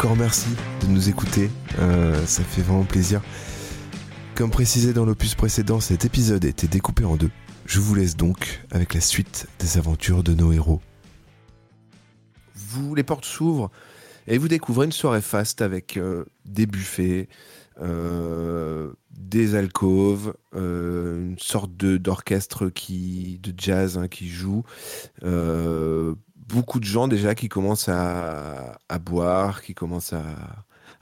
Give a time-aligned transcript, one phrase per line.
[0.00, 0.48] Encore merci
[0.80, 3.20] de nous écouter, euh, ça fait vraiment plaisir.
[4.34, 7.30] Comme précisé dans l'opus précédent, cet épisode a été découpé en deux.
[7.66, 10.80] Je vous laisse donc avec la suite des aventures de nos héros.
[12.54, 13.70] Vous, les portes s'ouvrent
[14.26, 17.28] et vous découvrez une soirée faste avec euh, des buffets,
[17.82, 24.64] euh, des alcôves, une sorte d'orchestre de jazz hein, qui joue,
[26.52, 30.22] beaucoup de gens déjà qui commencent à, à boire, qui commencent à,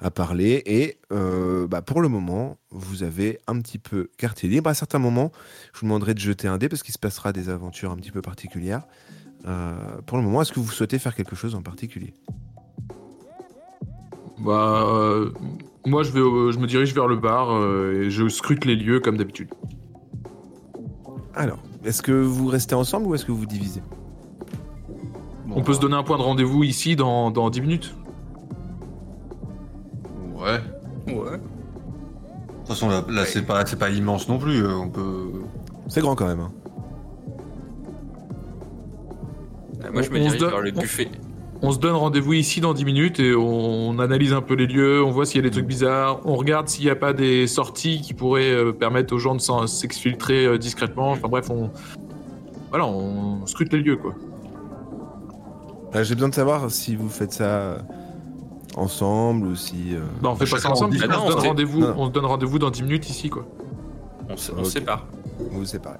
[0.00, 4.70] à parler et euh, bah, pour le moment vous avez un petit peu quartier libre.
[4.70, 5.32] À certains moments,
[5.72, 8.12] je vous demanderai de jeter un dé parce qu'il se passera des aventures un petit
[8.12, 8.82] peu particulières.
[9.46, 9.74] Euh,
[10.06, 12.14] pour le moment, est-ce que vous souhaitez faire quelque chose en particulier?
[14.38, 15.32] Bah, euh,
[15.84, 17.50] moi, je, vais, je me dirige vers le bar
[17.92, 19.48] et je scrute les lieux comme d'habitude.
[21.34, 23.82] Alors, est-ce que vous restez ensemble ou est-ce que vous vous divisez?
[25.54, 27.94] On peut se donner un point de rendez-vous ici dans, dans 10 minutes.
[30.36, 30.60] Ouais.
[31.06, 31.38] De Ouais.
[32.58, 34.62] toute façon, là, là, c'est pas, c'est pas immense non plus.
[34.64, 35.30] euh, On peut.
[35.88, 36.40] C'est grand quand même.
[36.40, 36.52] hein.
[39.84, 41.08] Ah, Moi, je On- me on se dirige vers le on- buffet.
[41.60, 45.02] On se donne rendez-vous ici dans 10 minutes et on analyse un peu les lieux,
[45.02, 47.48] on voit s'il y a des trucs bizarres, on regarde s'il n'y a pas des
[47.48, 51.10] sorties qui pourraient euh, permettre aux gens de s'en- s'exfiltrer euh, discrètement.
[51.10, 51.70] Enfin bref, on.
[52.70, 54.14] Voilà, on scrute les lieux quoi.
[55.98, 57.78] Euh, J'ai besoin de savoir si vous faites ça euh,
[58.76, 59.94] ensemble ou si.
[59.94, 61.46] euh, Bah, on fait pas ça Chacun en ensemble, dit- on, non, se on donne
[61.48, 61.94] rendez-vous, non.
[61.96, 63.46] on se donne rendez-vous dans 10 minutes ici quoi.
[64.28, 64.64] On se, on Ok.
[64.66, 65.06] se sépare.
[65.50, 65.96] vous vous séparez.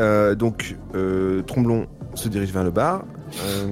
[0.00, 3.04] Euh, donc, euh, Tromblon se dirige vers le bar.
[3.42, 3.66] Euh,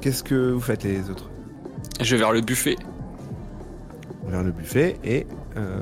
[0.00, 1.28] Qu'est-ce que vous faites les autres?
[2.00, 2.76] Je vais vers le buffet.
[4.28, 5.26] Vers le buffet et.
[5.56, 5.80] Euh,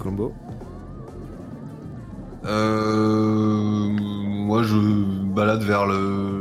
[0.00, 0.32] Colombo?
[2.44, 4.76] Euh, moi, je
[5.34, 6.35] balade vers le,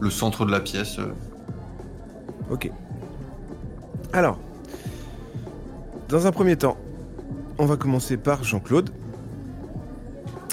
[0.00, 0.98] le centre de la pièce.
[2.50, 2.70] Ok.
[4.12, 4.38] Alors,
[6.08, 6.76] dans un premier temps,
[7.58, 8.90] on va commencer par Jean-Claude.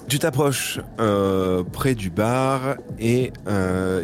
[0.08, 4.04] Tu t'approches euh, près du bar et euh,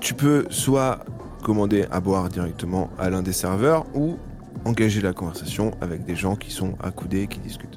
[0.00, 1.00] tu peux soit
[1.42, 4.16] commander à boire directement à l'un des serveurs ou
[4.64, 7.75] engager la conversation avec des gens qui sont accoudés et qui discutent.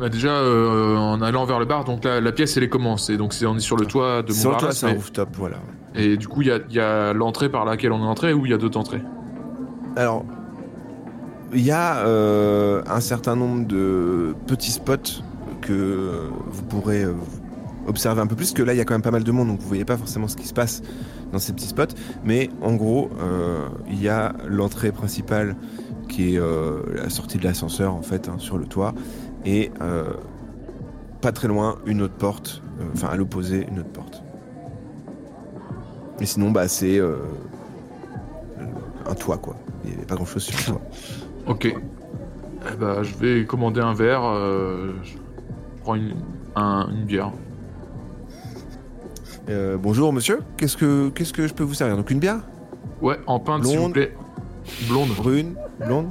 [0.00, 3.18] Bah déjà, euh, en allant vers le bar, donc la, la pièce elle est commencée,
[3.18, 4.94] donc c'est on est sur le toit de Sur le toit, Montparnasse, c'est un mais-
[4.96, 5.56] rooftop, voilà.
[5.94, 8.32] et du coup il y a, il y a l'entrée par laquelle on est entré
[8.32, 9.02] ou il y a d'autres entrées?
[9.96, 10.24] Alors,
[11.52, 15.20] il y a euh, un certain nombre de petits spots
[15.60, 17.12] que euh, vous pourrez euh,
[17.86, 19.32] observer un peu plus, parce que là, il y a quand même pas mal de
[19.32, 20.80] monde, donc vous voyez pas forcément ce qui se passe
[21.32, 21.94] dans ces petits spots.
[22.24, 25.56] Mais en gros, euh, il y a l'entrée principale
[26.08, 28.94] qui est euh, la sortie de l'ascenseur, en fait, hein, sur le toit,
[29.44, 30.12] et euh,
[31.20, 34.22] pas très loin, une autre porte, euh, enfin à l'opposé, une autre porte.
[36.20, 37.16] Et sinon, bah, c'est euh,
[39.06, 39.56] un toit, quoi.
[39.84, 40.82] Il n'y avait pas grand chose sur le toit.
[41.46, 41.64] Ok.
[41.64, 44.22] Eh bah, je vais commander un verre.
[44.24, 45.12] euh, je
[45.82, 46.14] prends une,
[46.54, 47.32] un- une bière.
[49.48, 51.96] Euh, bonjour monsieur, qu'est-ce que qu'est-ce que je peux vous servir?
[51.96, 52.40] Donc une bière?
[53.00, 53.92] Ouais, en pinte s'il vous Blonde.
[53.94, 54.14] plaît.
[54.88, 55.08] Blonde.
[55.16, 56.10] Brune Blonde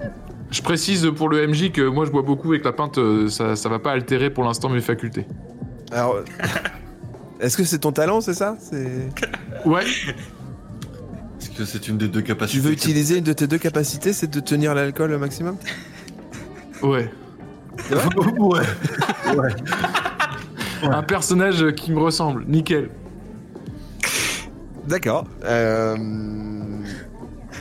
[0.51, 3.29] Je précise pour le MJ que moi je bois beaucoup et que la pinte euh,
[3.29, 5.25] ça, ça va pas altérer pour l'instant mes facultés.
[5.91, 6.17] Alors,
[7.39, 8.57] est-ce que c'est ton talent, c'est ça?
[8.59, 9.09] C'est
[9.65, 9.83] Ouais.
[11.39, 14.11] Est-ce que c'est une des deux capacités Tu veux utiliser une de tes deux capacités,
[14.11, 15.55] c'est de tenir l'alcool au maximum?
[16.81, 17.09] Ouais.
[18.39, 18.59] ouais.
[19.37, 19.53] ouais.
[20.83, 22.43] Un personnage qui me ressemble.
[22.47, 22.89] Nickel.
[24.87, 25.25] D'accord.
[25.43, 25.95] Euh,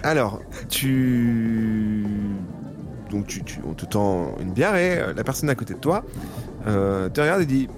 [0.03, 2.04] Alors, tu
[3.10, 5.78] donc tu, tu- on te tend une bière et euh, la personne à côté de
[5.78, 6.04] toi
[6.66, 7.69] euh, te regarde et dit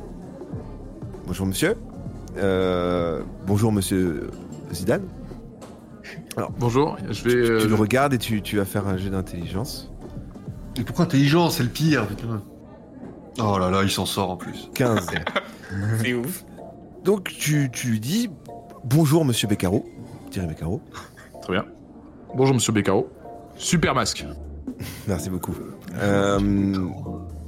[1.27, 1.77] bonjour monsieur.
[2.37, 4.31] Euh, bonjour monsieur
[4.73, 5.03] Zidane.
[6.59, 6.97] Bonjour.
[7.11, 7.31] Je vais.
[7.31, 9.91] Tu euh, le regardes et tu, tu vas faire un jeu d'intelligence.
[10.77, 12.41] Et pourquoi intelligent C'est le pire, putain.
[13.39, 14.71] Oh là là, il s'en sort en plus.
[14.75, 15.07] 15.
[16.03, 16.45] C'est ouf.
[17.05, 18.31] Donc tu, tu lui dis
[18.85, 19.85] bonjour monsieur Beccaro.
[20.31, 20.81] Thierry Beccaro.
[21.43, 21.65] Très bien.
[22.37, 23.09] Bonjour Monsieur Beccaro.
[23.57, 24.25] Super masque.
[25.09, 25.55] Merci beaucoup.
[26.01, 26.39] Euh,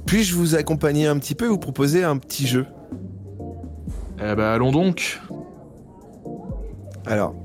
[0.05, 2.65] Puis-je vous accompagner un petit peu et vous proposer un petit jeu?
[4.19, 5.19] Eh bah allons donc.
[7.05, 7.35] Alors,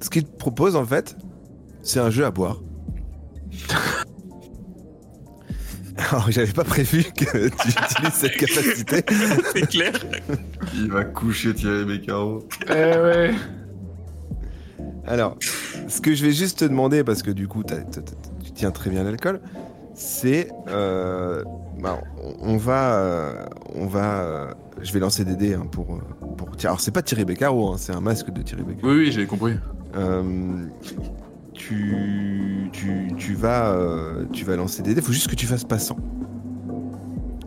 [0.00, 1.16] ce qu'il te propose en fait,
[1.82, 2.60] c'est un jeu à boire.
[5.96, 9.04] Alors, j'avais pas prévu que tu utilises cette capacité.
[9.54, 9.92] C'est clair.
[10.74, 12.48] Il va coucher Thierry Beccaro.
[12.68, 13.30] Eh ouais.
[15.06, 15.36] Alors,
[15.88, 17.82] ce que je vais juste te demander, parce que du coup, t'as-
[18.62, 19.40] tiens très bien l'alcool,
[19.92, 20.48] c'est.
[20.68, 21.42] euh,
[21.80, 21.98] bah,
[22.40, 22.94] on va.
[22.94, 23.44] euh,
[23.74, 24.20] on va.
[24.20, 25.98] euh, je vais lancer des dés hein, pour,
[26.36, 26.68] pour tirer.
[26.68, 28.88] Alors, c'est pas Thierry Beccaro, hein, c'est un masque de Thierry Beccaro.
[28.92, 29.54] Oui, oui, j'ai compris.
[31.54, 33.76] Tu, tu, tu, vas,
[34.32, 35.02] tu vas lancer des dés.
[35.02, 35.96] Faut juste que tu fasses pas 100.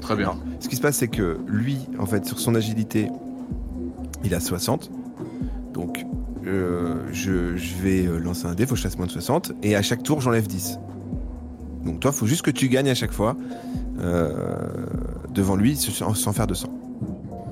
[0.01, 0.35] Très bien.
[0.59, 3.09] Ce qui se passe, c'est que lui, en fait, sur son agilité,
[4.25, 4.91] il a 60.
[5.73, 6.06] Donc,
[6.44, 9.53] je, je vais lancer un dé, faut que je fasse moins de 60.
[9.63, 10.77] Et à chaque tour, j'enlève 10.
[11.85, 13.35] Donc, toi, faut juste que tu gagnes à chaque fois
[13.99, 14.57] euh,
[15.33, 16.67] devant lui sans, sans faire de 100.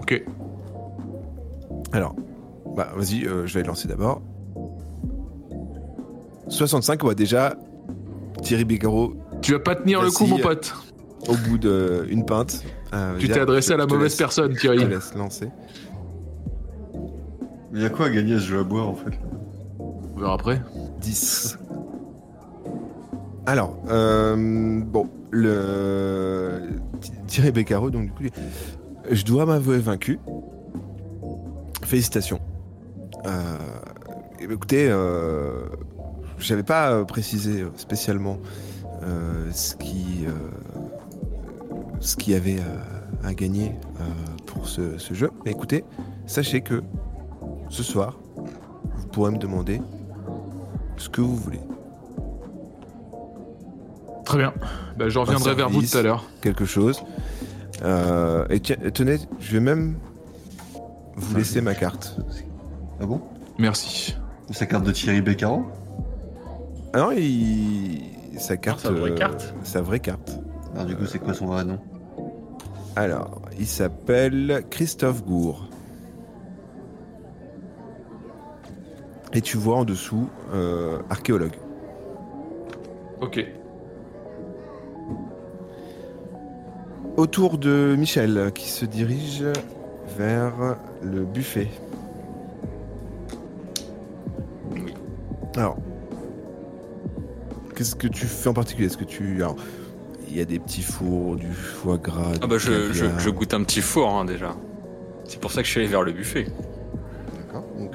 [0.01, 0.23] Ok.
[1.91, 2.15] Alors,
[2.75, 4.21] bah, vas-y, euh, je vais lancer d'abord.
[6.49, 7.55] 65, ouais, déjà,
[8.41, 10.73] Thierry Bigaro, Tu vas pas tenir le coup, mon pote.
[11.27, 12.63] au bout d'une pinte.
[12.93, 14.79] euh, Tu t'es adressé je à la mauvaise laisse- personne, Je Thierry.
[14.79, 15.49] te laisse lancer.
[17.73, 19.17] Il y a quoi à gagner à ce jeu à boire en fait?
[19.79, 20.61] On verra après.
[21.01, 21.57] 10.
[23.45, 26.61] Alors, euh, bon, le
[27.27, 28.35] Thierry Beccaro, donc du coup,
[29.11, 30.19] je dois m'avouer vaincu.
[31.83, 32.39] Félicitations.
[33.25, 33.57] Euh,
[34.39, 35.65] écoutez, euh,
[36.37, 38.39] j'avais pas euh, précisé spécialement
[39.51, 40.25] ce qui,
[42.17, 42.59] qu'il y avait
[43.25, 43.75] à gagner
[44.45, 45.29] pour ce, ce jeu.
[45.43, 45.83] Mais écoutez,
[46.25, 46.81] sachez que
[47.69, 49.81] ce soir, vous pourrez me demander
[50.95, 51.59] ce que vous voulez.
[54.25, 54.53] Très bien.
[54.97, 56.25] Bah, je reviendrai vers vous tout à l'heure.
[56.41, 57.03] quelque chose.
[57.83, 59.97] Euh, et tiens, tenez, je vais même
[61.15, 62.17] vous laisser ma carte.
[63.01, 63.21] Ah bon?
[63.57, 64.15] Merci.
[64.51, 65.65] Sa carte de Thierry Beccaro?
[66.93, 68.01] Ah non, il...
[68.37, 68.81] sa carte.
[68.81, 70.39] sa vraie euh, carte Sa vraie carte.
[70.73, 71.79] Alors du coup, c'est quoi son vrai nom?
[72.95, 75.67] Alors, il s'appelle Christophe Gour.
[79.33, 81.55] Et tu vois en dessous euh, archéologue.
[83.19, 83.43] Ok.
[87.15, 89.43] Autour de Michel qui se dirige
[90.17, 91.69] vers le buffet.
[94.71, 94.93] Oui.
[95.55, 95.77] Alors,
[97.75, 98.87] qu'est-ce que tu fais en particulier?
[98.87, 99.35] Est-ce que tu.
[99.43, 99.55] Alors,
[100.27, 102.33] il y a des petits fours, du foie gras.
[102.41, 104.55] Ah bah je, je, goûte un petit four hein, déjà.
[105.25, 106.47] C'est pour ça que je suis allé vers le buffet.
[107.37, 107.65] D'accord.
[107.77, 107.91] Donc,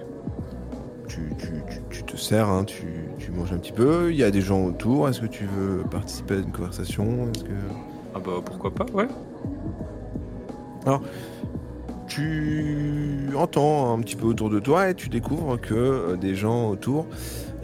[1.08, 2.86] tu, tu, tu, tu te sers, hein, tu,
[3.18, 4.12] tu manges un petit peu.
[4.12, 5.08] Il y a des gens autour.
[5.08, 7.28] Est-ce que tu veux participer à une conversation?
[7.34, 7.50] Est-ce que.
[8.14, 9.08] Ah bah pourquoi pas, ouais.
[12.08, 16.70] tu entends un petit peu autour de toi et tu découvres que euh, des gens
[16.70, 17.06] autour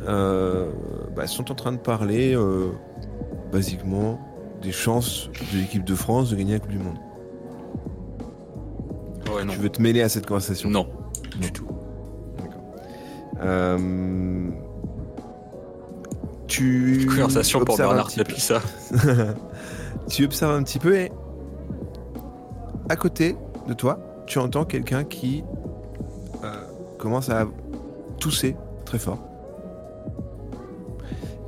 [0.06, 0.70] euh,
[1.17, 2.69] bah, sont en train de parler euh,
[3.52, 4.20] basiquement
[4.62, 6.99] des chances de l'équipe de France de gagner la Coupe du Monde.
[9.35, 9.52] Ouais, non.
[9.52, 10.70] Tu veux te mêler à cette conversation?
[10.70, 10.88] Non,
[11.41, 11.67] du tout.
[13.43, 14.49] Euh,
[16.46, 18.61] tu Conversation pour Bernard ça.
[20.09, 21.12] tu observes un petit peu et
[22.89, 23.37] à côté
[23.67, 25.43] de toi, tu entends quelqu'un qui
[26.43, 26.53] euh,
[26.99, 27.47] commence à
[28.19, 29.19] tousser très fort.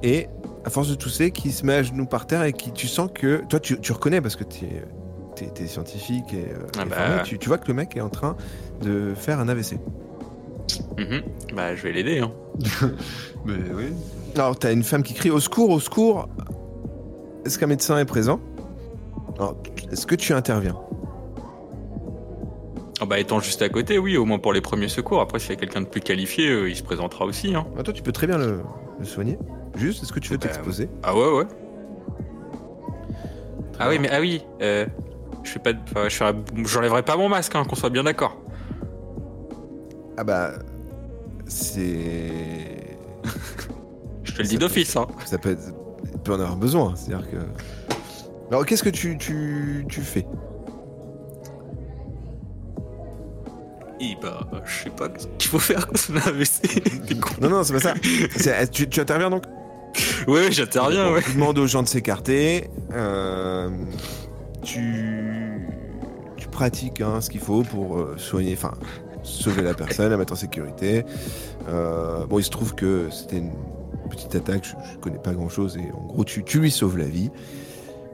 [0.03, 0.29] Et
[0.64, 3.11] à force de tousser, qui se met à genoux par terre et qui tu sens
[3.12, 6.97] que toi tu, tu reconnais parce que tu es, scientifique et, euh, Ah et bah.
[6.97, 8.37] formé, tu, tu vois que le mec est en train
[8.82, 9.79] de faire un AVC.
[10.99, 11.23] Mhm.
[11.55, 12.19] Bah je vais l'aider.
[12.20, 12.32] Hein.
[13.44, 13.93] Mais oui.
[14.34, 16.29] Alors, t'as une femme qui crie au secours, au secours.
[17.46, 18.41] Est-ce qu'un médecin est présent
[19.93, 20.76] est-ce que tu interviens
[23.00, 25.20] Ah bah étant juste à côté, oui, au moins pour les premiers secours.
[25.20, 27.55] Après, s'il y a quelqu'un de plus qualifié, euh, il se présentera aussi.
[27.55, 27.67] Hein.
[27.79, 28.62] Ah, Toi, tu peux très bien le,
[28.98, 29.38] le soigner.
[29.76, 31.44] Juste, est-ce que tu veux Bah, t'exposer Ah ouais, ouais.
[33.79, 34.43] Ah oui, mais ah oui.
[34.62, 34.86] Euh,
[35.44, 35.72] je fais pas.
[36.08, 38.41] J'enlèverai pas mon masque, hein, qu'on soit bien d'accord.
[40.17, 40.53] Ah bah,
[41.46, 42.96] c'est...
[44.24, 44.96] Je te le dis d'office.
[44.96, 45.06] Hein.
[45.26, 45.85] Ça peut, être...
[46.27, 46.95] peut en avoir besoin.
[46.97, 47.37] C'est-à-dire que...
[48.51, 50.27] Alors, qu'est-ce que tu, tu, tu fais
[54.01, 57.41] Et bah, je sais pas ce qu'il faut faire quand on a AVC.
[57.41, 57.95] Non, non, c'est pas ça.
[58.37, 59.45] C'est- tu, tu interviens donc
[60.29, 61.23] Ouais, ouais, j'interviens, ouais.
[61.23, 62.69] Tu demandes aux gens de s'écarter.
[62.93, 63.71] euh,
[64.63, 65.67] tu,
[66.37, 68.73] tu pratiques hein, ce qu'il faut pour euh, soigner, enfin,
[69.23, 71.05] sauver la personne, la mettre en sécurité.
[71.69, 73.53] Euh, bon, il se trouve que c'était une
[74.08, 76.98] petite attaque, je, je connais pas grand chose, et en gros, tu, tu lui sauves
[76.98, 77.31] la vie.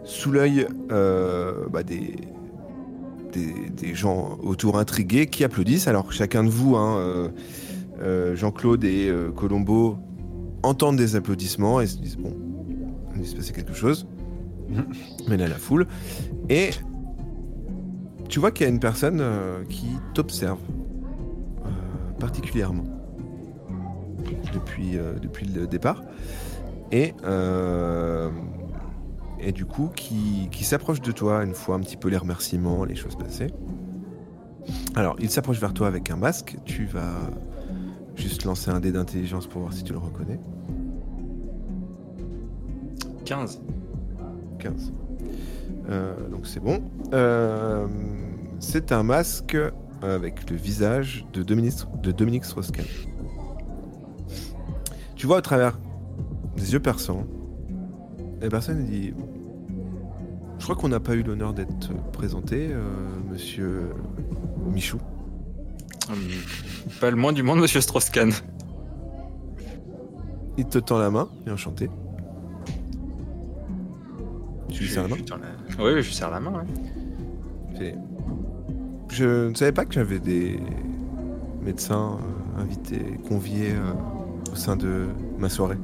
[0.04, 2.16] Sous l'œil euh, bah, des,
[3.32, 5.88] des, des gens autour intrigués qui applaudissent.
[5.88, 7.28] Alors, chacun de vous, hein, euh,
[8.02, 9.99] euh, Jean-Claude et Colombo,
[10.62, 12.34] entendent des applaudissements et se disent bon,
[13.16, 14.06] il se passer quelque chose.
[15.28, 15.87] Mais là, la foule.
[16.49, 16.70] Et
[18.28, 19.22] tu vois qu'il y a une personne
[19.68, 20.58] qui t'observe
[22.18, 22.91] particulièrement
[24.52, 26.02] depuis, euh, depuis le départ.
[26.90, 28.30] Et, euh,
[29.40, 32.84] et du coup qui, qui s'approche de toi une fois un petit peu les remerciements,
[32.84, 33.48] les choses passées.
[34.94, 36.56] Alors, il s'approche vers toi avec un masque.
[36.64, 37.30] Tu vas
[38.14, 40.38] juste lancer un dé d'intelligence pour voir si tu le reconnais.
[43.24, 43.62] 15.
[44.58, 44.92] 15.
[45.88, 46.82] Euh, donc c'est bon.
[47.12, 47.86] Euh,
[48.60, 49.56] c'est un masque
[50.02, 52.84] avec le visage de Dominique, de Dominique Strauss-Kahn.
[55.22, 55.78] Tu vois au travers
[56.56, 57.24] des yeux perçants,
[58.40, 59.14] la personne dit
[60.58, 62.80] Je crois qu'on n'a pas eu l'honneur d'être présenté, euh,
[63.30, 63.82] monsieur
[64.66, 64.98] Michou.
[66.10, 66.16] Hum,
[67.00, 68.32] Pas le moins du monde, monsieur Strauss-Kahn.
[70.58, 71.88] Il te tend la main, et enchanté.
[74.70, 76.64] Tu lui serres la main la- Oui, oui, je lui serre la main.
[77.78, 77.94] ouais.
[79.08, 80.58] Je ne savais pas que j'avais des
[81.64, 82.18] médecins
[82.58, 83.92] euh, invités, conviés euh,
[84.52, 85.06] au sein de
[85.38, 85.78] ma soirée.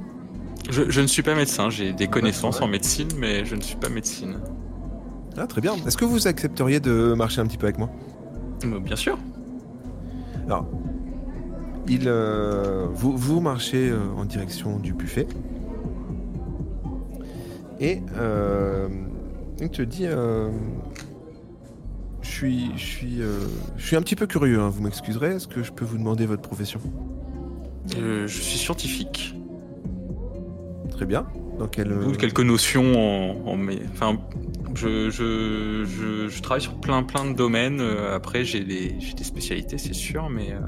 [0.71, 2.69] Je, je ne suis pas médecin, j'ai des connaissances c'est vrai.
[2.69, 4.39] en médecine, mais je ne suis pas médecine.
[5.37, 5.75] Ah, très bien.
[5.87, 7.89] Est-ce que vous accepteriez de marcher un petit peu avec moi?
[8.65, 9.17] Euh, Bien sûr.
[10.47, 10.67] Alors,
[11.87, 15.27] il, euh, vous, vous marchez euh, en direction du buffet.
[17.81, 18.89] Et euh,
[19.61, 20.07] il te dit
[22.21, 23.21] Je suis, je, suis,
[23.77, 25.37] je suis un petit peu curieux, hein, vous m'excuserez.
[25.37, 26.81] Est-ce que je peux vous demander votre profession?
[27.97, 29.35] Euh, je suis scientifique.
[30.91, 31.27] Très bien.
[31.59, 31.67] Dans.
[31.67, 33.59] D'où euh, quelques notions en, en
[33.93, 34.19] Enfin,
[34.75, 37.81] je, je, je, je travaille sur plein plein de domaines.
[37.81, 40.61] Euh, Après, j'ai des, j'ai des spécialités, c'est sûr, mais euh,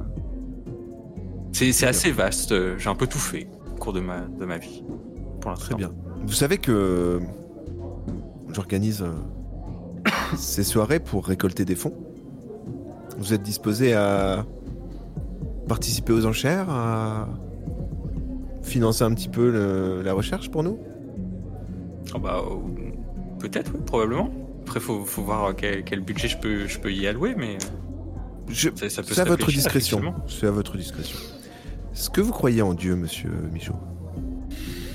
[1.52, 2.54] c'est c'est assez vaste.
[2.78, 4.82] J'ai un peu tout fait au cours de ma, de ma vie.
[5.40, 5.66] Pour l'instant.
[5.66, 5.92] Très bien.
[6.24, 7.20] Vous savez que
[8.52, 9.04] j'organise
[10.36, 11.94] ces soirées pour récolter des fonds.
[13.18, 14.44] Vous êtes disposé à
[15.70, 17.28] participer aux enchères, à
[18.64, 20.80] financer un petit peu le- la recherche pour nous?
[22.12, 22.56] Ah bah, euh,
[23.38, 24.30] peut-être, oui, probablement.
[24.62, 27.56] Après, faut, faut voir quel, quel budget je peux, je peux y allouer, mais
[28.48, 30.12] Je- ça, ça peut C'est à votre discrétion.
[30.26, 31.18] C'est à votre discrétion.
[31.94, 33.76] Est-ce que vous croyez en Dieu, monsieur Michaud?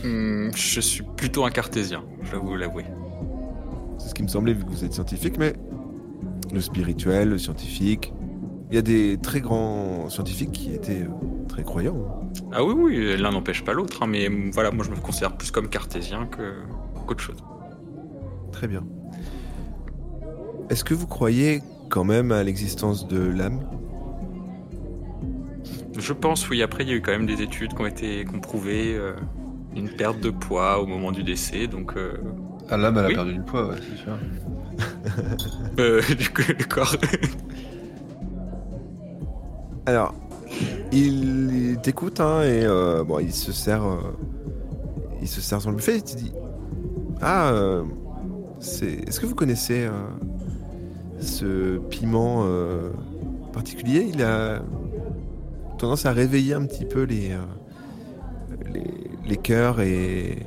[0.03, 2.84] Hmm, je suis plutôt un cartésien, je dois vous l'avouer.
[3.98, 5.53] C'est ce qui me semblait vu que vous êtes scientifique, mais
[6.53, 8.12] le spirituel, le scientifique.
[8.75, 11.96] Il y a des très grands scientifiques qui étaient euh, très croyants.
[12.51, 15.50] Ah oui, oui, l'un n'empêche pas l'autre, hein, mais voilà, moi je me considère plus
[15.50, 16.55] comme cartésien que
[17.08, 17.41] qu'autre chose.
[18.51, 18.84] Très bien.
[20.70, 23.62] Est-ce que vous croyez quand même à l'existence de l'âme?
[25.98, 28.25] Je pense, oui, après il y a eu quand même des études qui ont été
[28.25, 29.13] qui ont prouvé euh,
[29.74, 32.17] une perte de poids au moment du décès, donc euh,
[32.70, 34.17] Ah, l'âme, elle a perdu du poids, ouais, c'est sûr.
[35.79, 36.94] euh, du coup, le corps.
[39.86, 40.13] Alors,
[40.92, 43.98] il, il t'écoute hein, et euh, bon, il se sert, euh,
[45.22, 45.98] il se sert son buffet.
[45.98, 46.32] Il te dit,
[47.22, 47.84] ah, euh,
[48.60, 49.88] c'est, est-ce que vous connaissez
[51.20, 52.46] ce piment
[53.54, 54.10] particulier?
[54.13, 54.62] Il a
[55.77, 57.32] tendance à réveiller un petit peu les,
[58.74, 58.92] les,
[59.27, 60.39] les cœurs et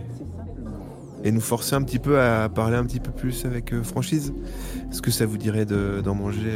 [1.24, 4.32] et nous forcer un petit peu à parler un petit peu plus avec franchise.
[4.90, 6.52] Est-ce que ça vous dirait de- d'en manger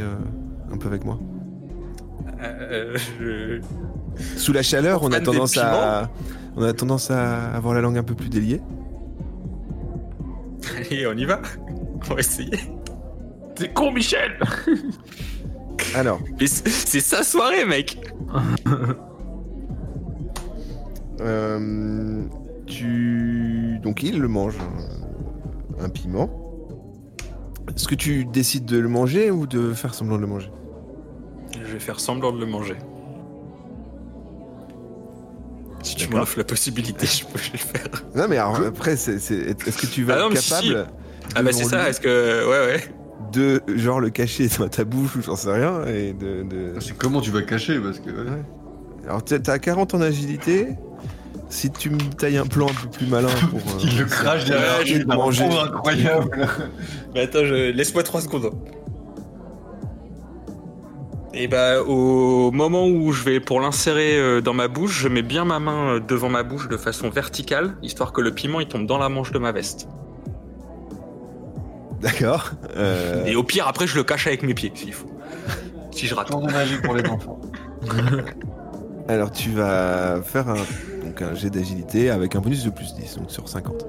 [0.71, 1.19] un peu avec moi?
[2.43, 3.61] Euh, je-
[4.37, 6.09] Sous la chaleur, on a tendance à,
[6.55, 8.61] on a tendance à avoir la langue un peu plus déliée.
[10.77, 11.41] Allez, on y va.
[12.09, 12.59] On va essayer.
[13.55, 14.39] T'es con, Michel
[15.95, 17.99] Alors, c'est sa soirée, mec.
[21.21, 22.23] euh,
[22.65, 24.55] tu, donc il le mange
[25.79, 26.29] un, un piment.
[27.75, 30.51] Est-ce que tu décides de le manger ou de faire semblant de le manger?
[31.73, 32.75] Je vais faire semblant de le manger.
[35.81, 37.87] Si tu m'offres la possibilité, je peux le faire.
[38.15, 40.87] Non, mais alors, après, c'est, c'est- est-ce que tu vas Ah non, être si, capable
[41.35, 42.47] Ah bah c'est ça, est-ce que...
[42.47, 42.83] Ouais, ouais.
[43.31, 46.95] de genre le cacher dans ta bouche ou j'en sais rien et de, de- C'est
[46.95, 48.11] comment tu vas cacher parce que.
[48.11, 48.43] ouais.
[49.07, 50.75] Alors t'as t'as 40 en agilité.
[51.49, 53.59] Si tu me tailles un plan un peu plus malin pour.
[53.59, 55.45] euh, Il le crache derrière de t'as un manger.
[55.45, 56.47] incroyable.
[57.15, 57.71] Mais attends, je...
[57.71, 58.51] laisse-moi 3 secondes.
[61.35, 65.23] Et bah au moment où je vais pour l'insérer euh, dans ma bouche, je mets
[65.23, 68.67] bien ma main euh, devant ma bouche de façon verticale, histoire que le piment il
[68.67, 69.87] tombe dans la manche de ma veste.
[72.01, 72.51] D'accord.
[72.75, 75.09] Euh, Et au pire après je le cache avec mes pieds s'il faut.
[75.91, 76.27] Si je rate.
[76.27, 77.39] Tour de magie pour les enfants.
[79.07, 83.17] Alors tu vas faire un, donc un jet d'agilité avec un bonus de plus 10,
[83.17, 83.85] donc sur 50.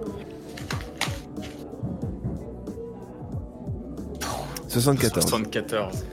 [4.69, 5.23] 74.
[5.23, 6.05] 74.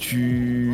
[0.00, 0.70] Tu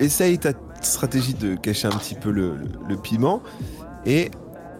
[0.00, 3.42] essayes ta stratégie de cacher un petit peu le, le- le piment
[4.06, 4.30] et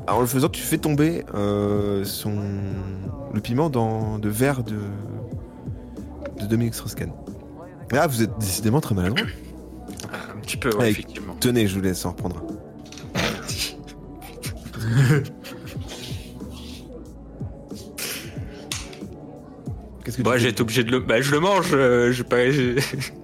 [0.08, 2.34] en le faisant, tu fais tomber euh, son
[3.34, 4.76] le piment dans de verre de
[6.40, 7.12] de Dominique Strauss-Kahn.
[7.92, 9.26] Ah, vous êtes décidément très maladroit.
[10.34, 11.34] Un petit peu, ouais, effectivement.
[11.40, 12.42] Tenez, je vous laisse en reprendre.
[20.04, 21.00] Qu'est-ce que Bah, tu j'ai fais été obligé de le.
[21.00, 21.70] Bah, je le mange.
[21.72, 22.36] euh, je vais pas.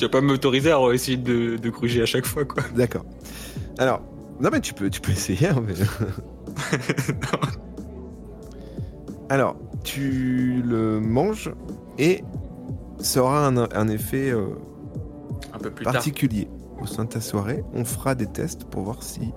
[0.00, 2.62] Tu vas pas m'autoriser à essayer de, de gruger à chaque fois, quoi.
[2.74, 3.04] D'accord.
[3.78, 4.00] Alors,
[4.40, 5.48] non mais tu peux, tu peux essayer.
[5.48, 5.74] hein, mais-
[9.28, 11.52] Alors, tu le manges
[11.98, 12.24] et
[12.98, 14.46] ça aura un, un effet euh,
[15.52, 15.92] Un peu plus tard.
[15.94, 16.48] particulier
[16.80, 17.62] au sein de ta soirée.
[17.72, 19.32] On fera des tests pour voir si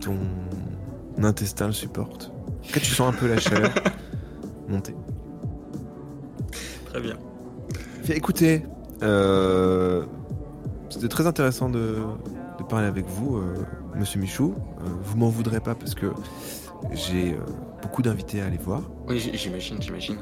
[0.00, 0.18] ton
[1.22, 2.32] intestin le supporte.
[2.74, 3.72] Quand tu sens un peu la chaleur
[4.68, 4.94] monter.
[6.86, 7.16] Très bien.
[8.02, 8.64] Fait, écoutez,
[9.02, 10.04] euh,
[10.88, 11.98] c'était très intéressant de,
[12.58, 13.54] de parler avec vous, euh,
[13.94, 14.54] Monsieur Michou.
[14.80, 16.06] Euh, vous m'en voudrez pas parce que
[16.92, 17.36] j'ai
[17.82, 18.82] beaucoup d'invités à aller voir.
[19.08, 20.16] Oui, j'imagine, j'imagine.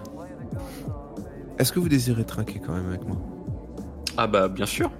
[1.58, 3.16] Est-ce que vous désirez trinquer quand même avec moi?
[4.16, 4.90] Ah, bah, bien sûr.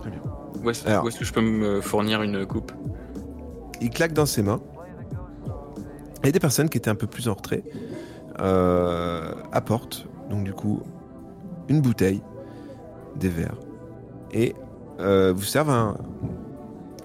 [0.00, 0.20] Très bien.
[0.62, 2.72] Où est-ce que je peux me fournir une coupe?
[3.80, 4.60] Il claque dans ses mains.
[6.22, 7.64] Et des personnes qui étaient un peu plus en retrait
[9.52, 10.80] apportent donc du coup
[11.68, 12.22] une bouteille,
[13.18, 13.56] des verres
[14.32, 14.54] et
[15.00, 15.96] euh, vous servent un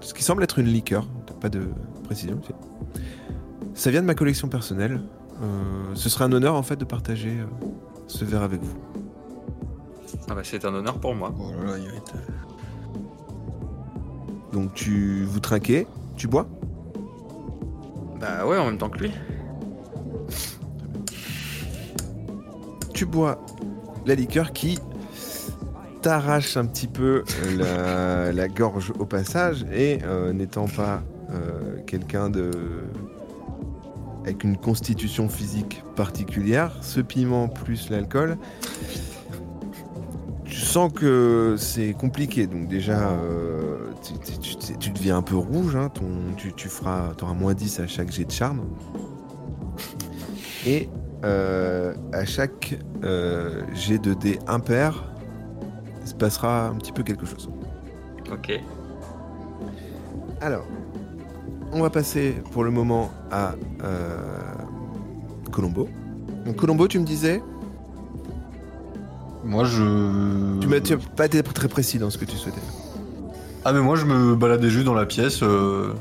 [0.02, 1.06] ce qui semble être une liqueur.
[1.26, 1.68] T'as Pas de
[2.04, 2.40] précision.
[3.74, 5.02] Ça vient de ma collection personnelle.
[5.42, 7.46] Euh, ce serait un honneur en fait de partager euh,
[8.08, 8.78] ce verre avec vous.
[10.30, 11.34] Ah, bah, c'est un honneur pour moi.
[11.40, 12.16] Oh là là, il va être-
[14.54, 15.86] Donc tu vous trinquez,
[16.16, 16.48] tu bois?
[18.20, 19.12] Bah, ouais, en même temps que lui.
[22.94, 23.40] tu bois
[24.06, 24.78] la liqueur qui
[26.02, 27.24] t'arrache un petit peu
[27.58, 32.52] la, gorge au passage et euh, n'étant pas euh, quelqu'un de
[34.24, 38.38] avec une constitution physique particulière, ce piment plus l'alcool,
[40.44, 42.46] tu sens que c'est compliqué.
[42.46, 43.92] Donc déjà, euh,
[44.80, 45.76] tu, deviens un peu rouge.
[45.76, 48.62] hein, ton, tu, feras, auras moins 10 à chaque jet de charme.
[50.68, 50.90] Et
[51.24, 52.78] à chaque
[53.74, 55.10] jet de dés impair,
[56.20, 57.50] passera un petit peu quelque chose.
[58.32, 58.52] Ok.
[60.42, 60.66] Alors,
[61.72, 63.54] on va passer pour le moment à
[63.84, 64.18] euh,
[65.52, 65.90] Colombo.
[66.46, 67.42] Donc Colombo, tu me disais?
[69.44, 70.60] Moi, je.
[70.60, 70.78] Tu m'as
[71.16, 72.62] pas été très précis dans ce que tu souhaitais.
[73.66, 75.42] Ah, mais moi, je me baladais juste dans la pièce.
[75.44, 75.94] euh,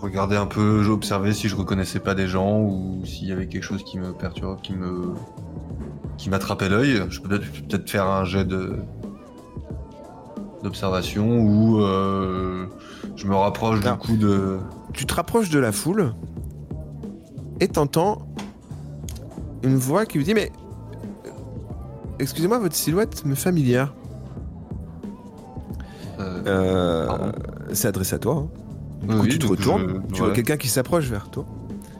[0.00, 3.62] Regardais un peu, j'observais si je reconnaissais pas des gens ou s'il y avait quelque
[3.62, 5.14] chose qui me perturbe, qui me.
[6.18, 7.02] Qui m'attrapait l'œil.
[7.10, 8.76] Je peux peut-être faire un jet de.
[10.62, 11.80] d'observation ou.
[11.80, 12.66] euh,
[13.16, 13.98] Je me rapproche du Alors.
[13.98, 14.58] coup de.
[14.92, 16.14] Tu te rapproches de la foule
[17.60, 18.26] et t'entends
[19.62, 20.50] une voix qui vous dit Mais
[22.18, 23.92] excusez-moi, votre silhouette me familière.
[26.20, 27.32] euh, Euh,
[27.72, 28.34] c'est adressé à toi.
[28.46, 28.48] hein.
[29.02, 31.44] Du Oui, coup, tu te retournes, je- tu vois quelqu'un qui s'approche vers toi.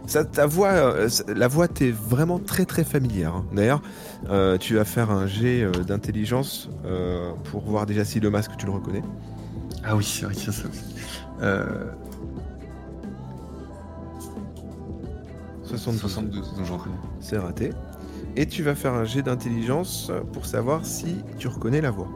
[0.06, 3.34] Ça, ta voix, euh, la voix t'est vraiment très très familière.
[3.36, 3.44] hein.
[3.52, 3.80] D'ailleurs,
[4.28, 8.52] euh, tu vas faire un jet euh, d'intelligence euh, pour voir déjà si le masque
[8.58, 9.02] tu le reconnais.
[9.82, 10.52] Ah oui, c'est vrai, ça.
[11.40, 11.86] Euh,
[15.64, 16.00] 72.
[16.00, 16.96] 72, donc reconnais.
[17.20, 17.70] C'est raté.
[18.36, 22.08] Et tu vas faire un jet d'intelligence pour savoir si tu reconnais la voix.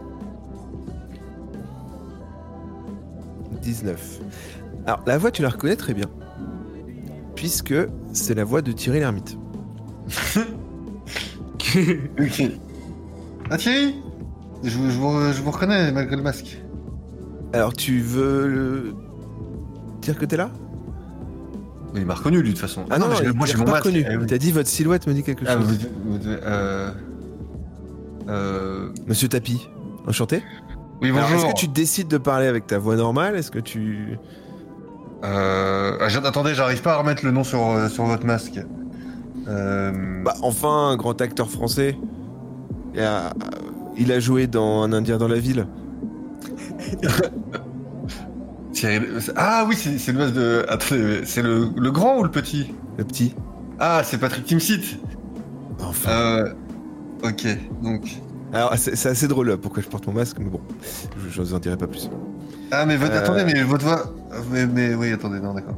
[3.62, 4.20] 19.
[4.86, 6.06] Alors, la voix, tu la reconnais très bien.
[7.38, 7.74] Puisque
[8.12, 9.38] c'est la voix de Thierry l'ermite.
[11.54, 11.78] Ok.
[13.50, 13.94] Ah Thierry
[14.64, 16.60] je, vous- je vous, je vous reconnais malgré le masque.
[17.54, 18.94] Alors, tu veux le-
[20.02, 20.50] dire que t'es là?
[21.94, 22.84] Mais il m'a reconnu lui de toute façon.
[22.90, 23.84] Ah, non, mais non, il moi j'ai mon pas masque.
[23.86, 24.04] reconnu.
[24.06, 24.22] Eh oui.
[24.22, 25.78] Il t'a dit votre silhouette me dit quelque Ah, chose.
[26.04, 26.90] vous, vous devez- euh,
[28.28, 29.70] euh, Monsieur Tapi,
[30.06, 30.42] enchanté.
[31.00, 31.46] Oui Alors, bonjour.
[31.46, 33.36] est-ce que tu décides de parler avec ta voix normale?
[33.36, 34.18] Est-ce que tu...
[35.24, 38.60] Euh, ah, attendez, j'arrive pas à remettre le nom sur, euh, sur votre masque.
[39.48, 41.96] Euh, Bah, enfin, un grand acteur français.
[42.94, 43.32] Il a,
[43.96, 45.66] il a joué dans Un Indien dans la ville.
[49.36, 50.64] Ah oui, c'est le masque de.
[50.68, 52.74] Attendez, c'est le, le grand ou le petit?
[52.96, 53.34] Le petit.
[53.80, 54.98] Ah, c'est Patrick Timsit.
[55.80, 56.10] Enfin.
[56.10, 56.54] Euh,
[57.24, 57.46] ok,
[57.82, 58.20] donc.
[58.52, 60.60] Alors, c'est c'est assez drôle pourquoi je porte mon masque, mais bon,
[61.16, 62.08] je, je vous en dirai pas plus.
[62.70, 63.18] Ah, mais votre, Euh.
[63.18, 64.14] attendez, mais votre voix.
[64.50, 65.76] Mais, mais oui, attendez, non, d'accord.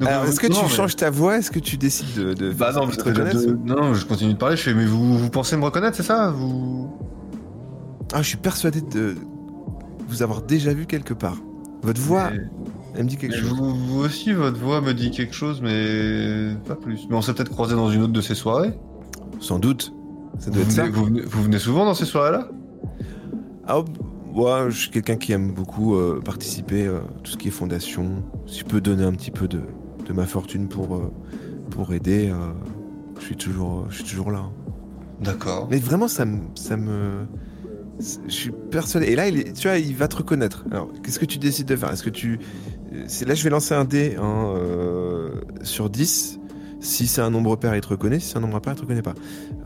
[0.00, 1.38] Est-ce que tu mais- changes ta voix?
[1.38, 2.32] Est-ce que tu décides de.
[2.32, 4.56] de Bah non, parce que je, non, non, je continue de parler.
[4.56, 6.30] Je fais, mais vous, vous pensez me reconnaître, c'est ça?
[6.30, 6.88] Vous.
[8.12, 9.16] Ah, je suis persuadé de
[10.08, 11.36] vous avoir déjà vu quelque part.
[11.82, 12.40] Votre voix Mais-
[12.94, 13.58] Elle me dit quelque Mais chose.
[13.58, 17.06] vous, vous aussi, votre voix me dit quelque chose, mais pas plus.
[17.10, 18.72] Mais on s'est peut-être croisé dans une autre de ces soirées.
[19.40, 19.92] Sans doute.
[20.38, 20.82] Ça doit Vous être ça.
[20.84, 22.48] venez, vous, venez, vous venez souvent dans ces soirées-là?
[23.66, 23.78] Ah,
[24.32, 28.22] moi, je suis quelqu'un qui aime beaucoup euh, participer à tout ce qui est fondation.
[28.46, 29.60] Si je peux donner un petit peu de,
[30.06, 31.12] de ma fortune pour, euh,
[31.70, 32.52] pour aider, euh,
[33.18, 34.44] je, suis toujours, je suis toujours là.
[35.20, 35.68] D'accord.
[35.70, 36.38] Mais vraiment, ça me.
[36.54, 37.26] Ça me
[38.28, 39.06] je suis persuadé.
[39.06, 40.64] Et là, il est- tu vois, il va te reconnaître.
[40.70, 41.90] Alors, qu'est-ce que tu décides de faire?
[41.90, 42.38] Est-ce que tu.
[42.92, 45.30] euh, Là, je vais lancer un dé hein, euh,
[45.64, 46.37] sur 10.
[46.80, 48.20] Si c'est un nombre pair, il te reconnaît.
[48.20, 49.14] Si c'est un nombre impair, il te reconnaît pas.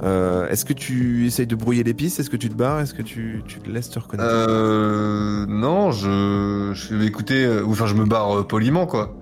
[0.02, 2.18] Euh, Est-ce que tu essayes de brouiller les pistes?
[2.20, 2.80] Est-ce que tu te barres?
[2.80, 4.28] Est-ce que tu, tu te laisses te reconnaître?
[4.30, 5.44] Euh.
[5.46, 6.72] Non, je.
[6.74, 7.44] Je vais écouter.
[7.44, 9.14] euh, Enfin, je me barre euh, poliment, quoi.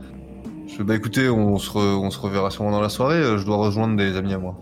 [0.68, 3.22] Je vais, bah écoutez, on se, re- on se reverra sûrement dans la soirée.
[3.38, 4.58] Je dois rejoindre des amis à moi.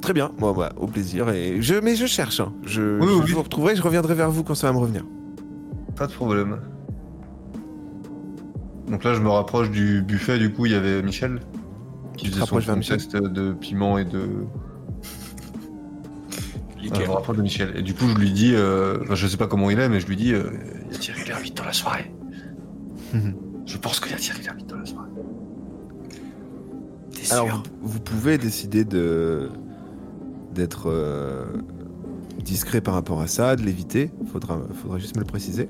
[0.00, 1.28] Très bien, moi, bah, au plaisir.
[1.30, 2.38] Et je, mais je cherche.
[2.38, 2.52] hein.
[2.64, 3.32] Je, Oui, je oui.
[3.32, 3.74] vous retrouverai.
[3.74, 5.04] Je reviendrai vers vous quand ça va me revenir.
[5.96, 6.58] Pas de problème.
[8.88, 10.38] Donc là, je me rapproche du buffet.
[10.38, 11.40] Du coup, il y avait Michel
[12.16, 14.22] qui faisait son, test de piment et de.
[16.82, 17.76] Je me rapproche de Michel.
[17.76, 19.98] Et du coup, je lui dis, euh, enfin, je sais pas comment il est, mais
[19.98, 20.50] je lui dis, euh,
[20.86, 22.12] il y a Thierry Lhermitte dans la soirée.
[23.12, 25.10] je pense qu'il y a Thierry Lhermitte dans la soirée.
[27.10, 29.50] T'es Alors, sûr vous, vous pouvez décider de
[30.54, 31.44] d'être euh,
[32.40, 34.12] discret par rapport à ça, de l'éviter.
[34.30, 35.68] Faudra, faudra juste me le préciser.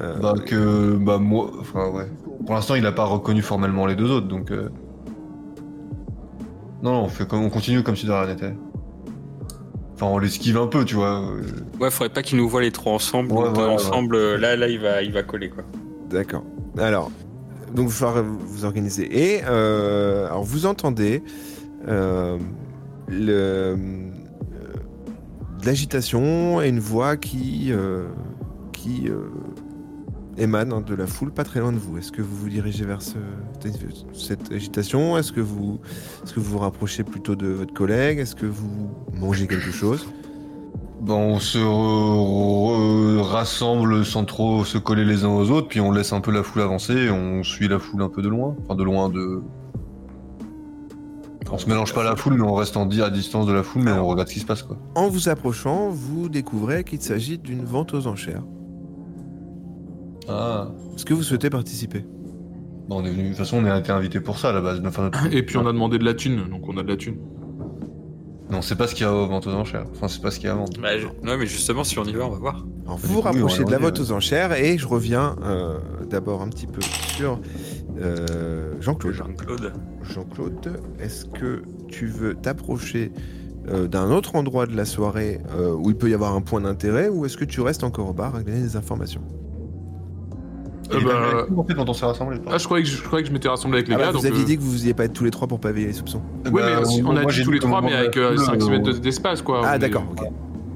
[0.00, 2.06] Euh, Bah que, bah moi, enfin ouais.
[2.46, 4.50] Pour l'instant, il a pas reconnu formellement les deux autres, donc.
[4.50, 4.68] euh,
[6.82, 8.54] Non, non, on fait comme, on continue comme si de rien n'était.
[9.94, 11.20] Enfin, on l'esquive un peu, tu vois.
[11.20, 11.42] euh,
[11.80, 13.32] Ouais, faudrait pas qu'ils nous voient les trois ensemble.
[13.32, 15.62] Ouais, voilà, ensemble, euh, là, là, il va, il va coller quoi.
[16.10, 16.44] D'accord.
[16.78, 17.10] Alors,
[17.74, 19.34] donc il va falloir vous organiser.
[19.36, 21.22] Et euh, alors vous entendez
[21.88, 22.36] euh,
[23.08, 23.76] le, euh,
[25.60, 28.06] de l'agitation et une voix qui euh,
[28.72, 29.28] qui euh,
[30.38, 31.98] émane hein, de la foule, pas très loin de vous.
[31.98, 33.16] Est-ce que vous vous dirigez vers ce-
[34.14, 35.16] cette agitation?
[35.18, 35.78] Est-ce que vous
[36.24, 38.18] est-ce que vous vous rapprochez plutôt de votre collègue?
[38.18, 40.06] Est-ce que vous mangez quelque chose?
[41.02, 41.58] Bah, on se
[43.20, 46.42] rassemble sans trop se coller les uns aux autres, puis on laisse un peu la
[46.44, 48.54] foule avancer, et on suit la foule un peu de loin.
[48.64, 49.42] Enfin, de loin de.
[51.50, 53.52] On se mélange pas à la foule, mais on reste en di- à distance de
[53.52, 54.78] la foule, mais on regarde ce qui se passe, quoi.
[54.94, 58.42] En vous approchant, vous découvrez qu'il s'agit d'une vente aux enchères.
[60.28, 60.70] Ah.
[60.96, 62.00] Est-ce que vous souhaitez participer?
[62.88, 63.24] Bah, on est venu.
[63.24, 64.80] De toute façon, on a été invité pour ça à la base.
[64.86, 66.96] Enfin, notre- Et puis on a demandé de la thune, donc on a de la
[66.96, 67.16] thune.
[68.50, 69.86] Non, c'est pas ce qu'il y a aux ventes aux enchères.
[69.92, 70.72] Enfin, c'est pas ce qu'il y a à vendre.
[70.80, 72.66] Bah, je- Ouais, mais justement, si on y va, on va voir.
[72.84, 75.78] Alors, Du vous vous oui, rapprochez de la dire, aux enchères et je reviens euh,
[76.10, 77.40] d'abord un petit peu sur
[77.98, 79.14] euh, Jean-Claude.
[79.14, 79.72] Jean-Claude.
[80.02, 83.12] Jean-Claude, est-ce que tu veux t'approcher
[83.68, 86.60] euh, d'un autre endroit de la soirée euh, où il peut y avoir un point
[86.60, 89.22] d'intérêt ou est-ce que tu restes encore au bar à gagner des informations?
[90.96, 92.38] Euh, bah, en fait, quand on s'est rassemblés.
[92.50, 94.04] Ah, je croyais que je, je croyais que je m'étais rassemblé avec les Ah bah,
[94.04, 94.10] gars.
[94.12, 95.72] Vous donc, aviez euh, dit que vous n'alliez pas être tous les trois pour pas
[95.72, 96.22] veiller les soupçons.
[96.46, 98.98] Oui, mais aussi, on a dit tous les trois, mais avec euh, 5 mètres de-
[98.98, 99.62] d'espace, quoi.
[99.64, 100.24] ah d'accord, ok.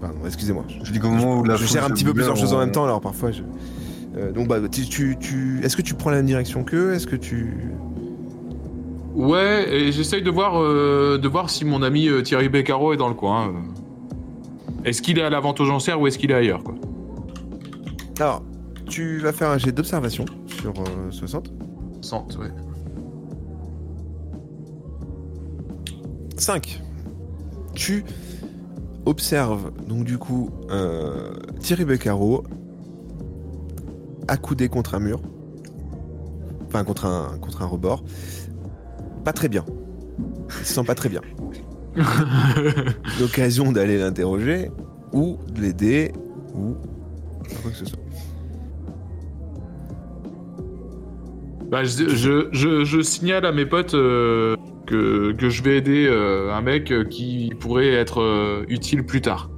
[0.00, 0.64] Pardon, excusez-moi.
[0.85, 2.72] Je dis qu'au moment où la je gère un petit peu plusieurs choses en même
[2.72, 3.42] temps, alors parfois je.
[4.16, 6.94] Euh, donc bah, tu, tu, tu- est-ce que tu prends la même direction qu'eux?
[6.94, 7.55] Est-ce que tu
[9.14, 12.96] Ouais, et j'essaye de voir, euh, de voir si mon ami euh, Thierry Beccaro est
[12.98, 13.48] dans le coin.
[13.48, 13.52] euh.
[14.85, 16.74] Est-ce qu'il est à la vente aux enchères ou est-ce qu'il est ailleurs, quoi?
[18.20, 18.42] Alors,
[18.88, 21.53] tu vas faire un jet d'observation sur euh, 60.
[22.03, 22.51] Sente, ouais.
[26.37, 26.83] 5.
[27.75, 28.05] Tu
[29.07, 32.44] observes donc du coup euh, Thierry Beccaro
[34.29, 35.20] accoudé contre un mur.
[36.66, 38.05] Enfin, contre un, contre un rebord.
[39.25, 39.64] Pas très bien.
[40.61, 41.22] Il se sent pas très bien.
[43.20, 44.70] L'occasion d'aller l'interroger
[45.12, 46.12] ou de l'aider
[46.55, 46.77] ou
[47.62, 48.06] quoi que ce soit.
[51.70, 54.55] Bah, je, je, je- je signale à mes potes euh,
[54.87, 59.20] que, que je vais aider euh, un mec euh, qui pourrait être euh, utile plus
[59.20, 59.50] tard.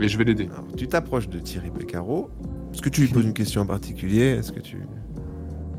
[0.00, 0.48] Et je vais l'aider.
[0.52, 2.30] Alors, tu t'approches de Thierry Beccaro.
[2.72, 4.22] Est-ce que tu lui poses une question en particulier?
[4.24, 4.78] Est-ce que tu...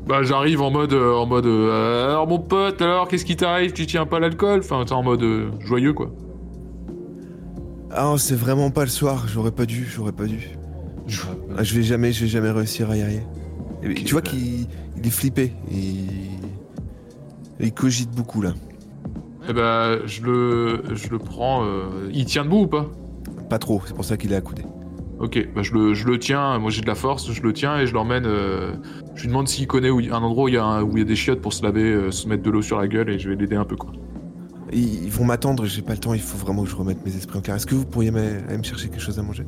[0.06, 3.72] Bah, j'arrive en mode, en mode, alors mon pote, alors qu'est-ce qui t'arrive?
[3.72, 4.60] Tu tiens pas l'alcool?
[4.60, 5.24] Enfin, t'es en mode
[5.60, 6.10] joyeux, quoi.
[7.90, 9.26] Ah, c'est vraiment pas le soir.
[9.28, 9.84] J'aurais pas dû.
[9.86, 10.50] J'aurais pas dû.
[11.06, 11.20] Je-
[11.56, 13.22] Ah, je vais jamais, je vais jamais réussir à y arriver.
[13.82, 14.30] Et tu vois bah.
[14.30, 14.66] qu'il
[15.02, 15.52] il est flippé.
[15.70, 16.08] Il...
[17.60, 18.52] il cogite beaucoup là.
[19.48, 21.64] Eh ben, je le, je le prends.
[21.64, 22.88] euh, Il tient debout ou pas?
[23.50, 23.82] Pas trop.
[23.84, 24.62] C'est pour ça qu'il est accoudé.
[25.18, 26.58] Ok, bah je le, je le tiens.
[26.58, 27.30] Moi, j'ai de la force.
[27.32, 28.24] Je le tiens et je l'emmène.
[28.26, 28.72] euh,
[29.14, 30.98] je lui demande s'il connaît où, un endroit où il y a, un- où il
[31.00, 33.10] y a des chiottes pour se laver, euh, se mettre de l'eau sur la gueule
[33.10, 33.92] et je vais l'aider un peu, quoi.
[34.72, 35.66] Ils, ils vont m'attendre.
[35.66, 36.14] J'ai pas le temps.
[36.14, 37.56] Il faut vraiment que je remette mes esprits en clair.
[37.56, 39.44] Est-ce que vous pourriez aller me chercher quelque chose à manger?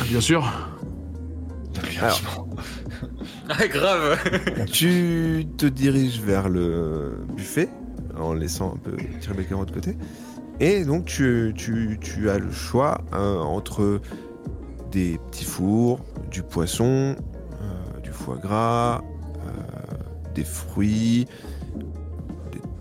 [0.00, 0.50] Ah, Bien sûr.
[1.90, 2.46] Bien sûr.
[3.58, 4.18] Ah, grave
[4.70, 7.68] Tu te diriges vers le buffet
[8.18, 9.96] en laissant un peu Thierry Beccaro de côté.
[10.60, 14.00] Et donc tu, tu- tu as le choix euh, entre
[14.90, 19.02] des petits fours, du poisson, euh, du foie gras,
[19.46, 19.50] euh,
[20.34, 21.26] des fruits,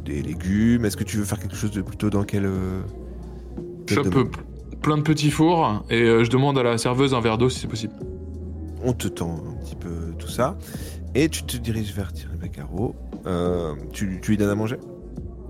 [0.05, 0.85] des, des légumes.
[0.85, 2.45] Est-ce que tu veux faire quelque chose de plutôt dans quel...
[2.45, 2.81] euh,
[3.87, 4.25] quel euh,
[4.81, 7.59] plein de petits fours et euh, je demande à la serveuse un verre d'eau si
[7.59, 7.93] c'est possible.
[8.83, 9.89] On te tend un petit peu
[10.31, 10.57] ça.
[11.13, 12.95] Et tu te diriges vers Thierry Beccaro.
[13.25, 14.77] Euh, tu, tu lui donnes à manger?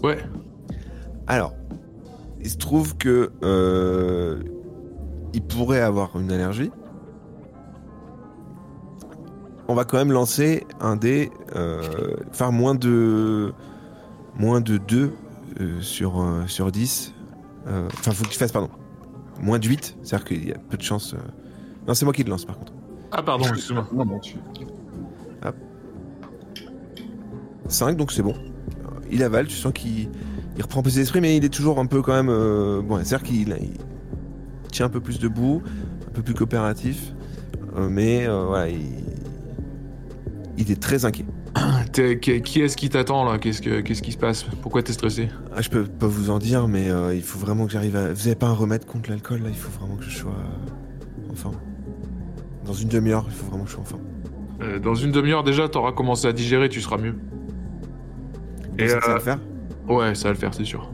[0.04, 0.18] Ouais.
[1.28, 1.54] Alors,
[2.42, 4.42] il se trouve que euh,
[5.34, 6.72] il pourrait avoir une allergie.
[9.68, 11.82] On va quand même lancer un dé, euh,
[12.34, 13.54] faire moins de
[14.38, 15.14] moins de 2
[15.60, 17.14] euh, sur, euh, sur 10.
[17.68, 18.70] Euh, Enfin, faut que tu fasses, pardon,
[19.40, 19.98] moins de 8.
[20.04, 21.16] C'est-à-dire qu'il y a peu de chance.
[21.88, 22.74] Non, c'est moi qui le lance par contre.
[23.12, 23.88] Ah pardon, excuse-moi.
[23.94, 24.38] Non, non, tu...
[27.68, 28.34] 5, donc c'est bon.
[29.12, 30.10] Il avale, tu sens qu'il
[30.58, 32.30] il reprend un peu ses esprits, mais il est toujours un peu quand même.
[32.30, 35.62] euh, bon, c'est-à-dire qu'il il tient un peu plus debout,
[36.08, 37.14] un peu plus coopératif,
[37.78, 38.82] euh, mais euh, voilà, il,
[40.58, 41.26] il est très inquiet.
[42.22, 43.38] Qui qui est-ce qui t'attend là?
[43.38, 44.44] Qu'est-ce que- qu'est-ce qui se passe?
[44.62, 45.28] Pourquoi t'es stressé?
[45.56, 48.14] Ah, je peux pas vous en dire, mais euh, il faut vraiment que j'arrive à.
[48.14, 51.32] Vous avez pas un remède contre l'alcool là Il faut vraiment que je sois euh,
[51.32, 51.56] en forme.
[52.66, 54.02] Dans une demi-heure, il faut vraiment que je sois en forme.
[54.62, 57.16] Euh, Dans une demi-heure déjà, t'auras commencé à digérer, tu seras mieux.
[58.78, 59.40] Et Et, ça, ça va euh, le faire
[59.90, 60.90] Ouais, ça va le faire, c'est sûr.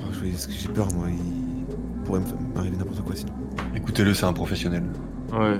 [0.00, 1.06] Oh, j'ai peur, moi.
[1.10, 2.20] Il pourrait
[2.54, 3.32] m'arriver n'importe quoi sinon.
[3.74, 4.84] Écoutez-le, c'est un professionnel.
[5.32, 5.58] Ouais.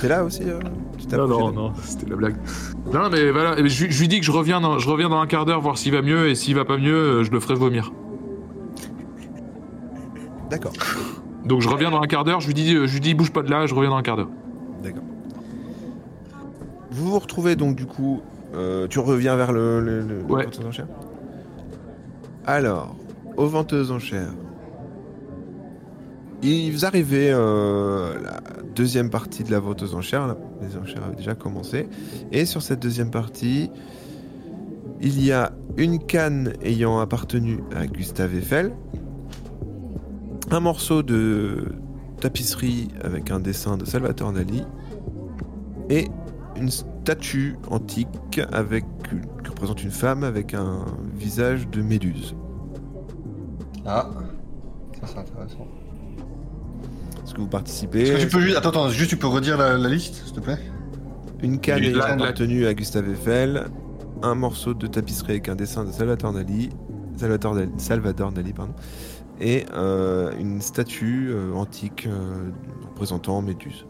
[0.00, 0.58] T'es là aussi euh
[0.98, 2.36] Tu Non, non, non, c'était la blague.
[2.92, 5.20] Non, mais voilà, je, lui- je lui dis que je reviens, dans, je reviens dans
[5.20, 7.38] un quart d'heure voir s'il va mieux, et s'il va pas mieux, euh, je le
[7.38, 7.92] ferai vomir.
[10.50, 10.72] D'accord.
[11.48, 13.42] Donc je reviens dans un quart d'heure, je lui dis, je lui dis bouge pas
[13.42, 14.28] de là, je reviens dans un quart d'heure.
[14.82, 15.02] D'accord.
[16.90, 18.20] Vous vous retrouvez donc du coup.
[18.54, 20.44] euh, tu reviens vers le, le, le- Ouais.
[20.44, 20.84] venteuse
[22.46, 22.96] Alors,
[23.36, 24.28] aux venteuses en chair.
[26.42, 28.40] Il vous arrivez euh, la
[28.76, 30.26] deuxième partie de la venteuse en chair.
[30.28, 30.36] là.
[30.62, 31.88] Les enchères avaient déjà commencé.
[32.32, 33.70] Et sur cette deuxième partie,
[35.00, 38.72] il y a une canne ayant appartenu à Gustave Eiffel.
[40.50, 41.66] Un morceau de
[42.20, 44.64] tapisserie avec un dessin de Salvatore Dali
[45.90, 46.08] et
[46.56, 48.84] une statue antique avec
[49.42, 50.84] qui représente une femme avec un
[51.14, 52.34] visage de méduse.
[53.86, 54.08] Ah,
[55.00, 55.66] ça c'est intéressant.
[57.24, 58.02] Est-ce que vous participez?
[58.02, 58.56] Est-ce que tu peux juste...
[58.56, 60.58] Attends, attends, juste tu peux redire la, la liste, s'il te plaît?
[61.42, 63.66] Une canne la- appartenu à Gustave Eiffel,
[64.22, 66.70] un morceau de tapisserie avec un dessin de Salvatore Dali,
[67.16, 68.72] Salvatore Dali, Salvador Dali pardon,
[69.40, 72.50] et euh, une statue euh, antique euh,
[72.90, 73.86] représentant Méduse.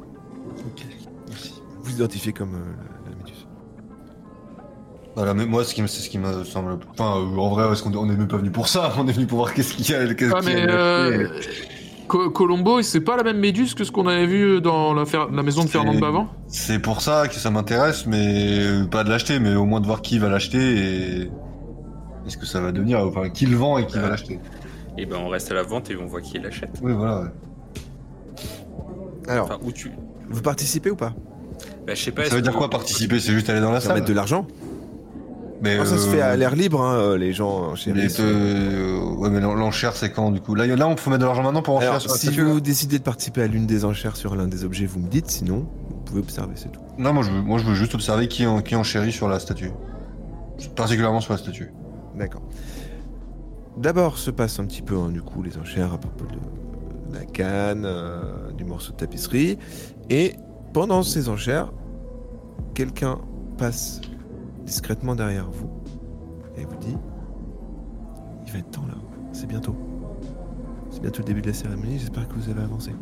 [0.66, 0.84] Ok,
[1.28, 1.54] merci.
[1.82, 2.58] Vous identifiez comme euh,
[3.04, 3.46] la, la Méduse.
[5.14, 6.78] Voilà, mais moi, ce qui me- ce qui me semble.
[6.90, 8.92] Enfin, euh, en vrai, est-ce qu'on on est même pas venu pour ça?
[8.98, 10.14] On est venu pour voir qu'est-ce qu'il y a.
[10.14, 11.28] qu'est-ce Ah qu'il y a mais de euh,
[12.06, 15.28] Co- Colombo, c'est pas la même méduse que ce qu'on avait vu dans la, fer-
[15.30, 19.10] la maison de C'est- Fernand Bavant C'est pour ça que ça m'intéresse, mais pas de
[19.10, 20.58] l'acheter, mais au moins de voir qui va l'acheter
[21.22, 21.30] et.
[22.26, 23.00] Est-ce que ça va devenir.
[23.00, 24.38] Enfin, qui le vend et qui va l'acheter.
[25.00, 26.78] Et ben on reste à la vente et on voit qui l'achète.
[26.82, 27.28] Oui, voilà, ouais.
[29.28, 29.92] Alors, Enfin, où tu.
[30.28, 31.14] vous participez ou pas
[31.86, 32.24] Bah, je sais pas.
[32.24, 34.12] Ça veut dire que- quoi participer C'est juste aller dans la Ça salle mettre de
[34.14, 34.46] l'argent
[35.62, 38.06] Mais Ah, Ça se euh, fait à l'air libre, hein, euh, les gens chez mais
[38.20, 40.54] euh, ouais, mais l'en- l'enchère, c'est quand du coup?
[40.54, 42.42] Là, là, on peut mettre de l'argent maintenant pour enchère Alors, sur la si statue,
[42.42, 45.28] vous décidez de participer à l'une des enchères sur l'un des objets, vous me dites,
[45.30, 46.80] sinon, vous pouvez observer, c'est tout.
[46.96, 49.38] Non, moi je, veux, moi je veux juste observer qui, en, qui enchérit sur la
[49.40, 49.70] statue.
[50.76, 51.72] Particulièrement sur la statue.
[52.16, 52.42] D'accord.
[53.76, 57.84] D'abord se passe un petit peu, hein, du les enchères à propos de la canne,
[57.84, 59.58] euh, du morceau de tapisserie.
[60.10, 60.34] Et
[60.72, 61.72] pendant ces enchères,
[62.74, 63.18] quelqu'un
[63.56, 64.00] passe
[64.64, 65.70] discrètement derrière vous
[66.56, 66.96] et vous dit
[68.46, 68.94] Il va être temps là,
[69.32, 69.76] c'est bientôt.
[70.90, 72.92] C'est bientôt le début de la cérémonie, j'espère que vous avez avancé.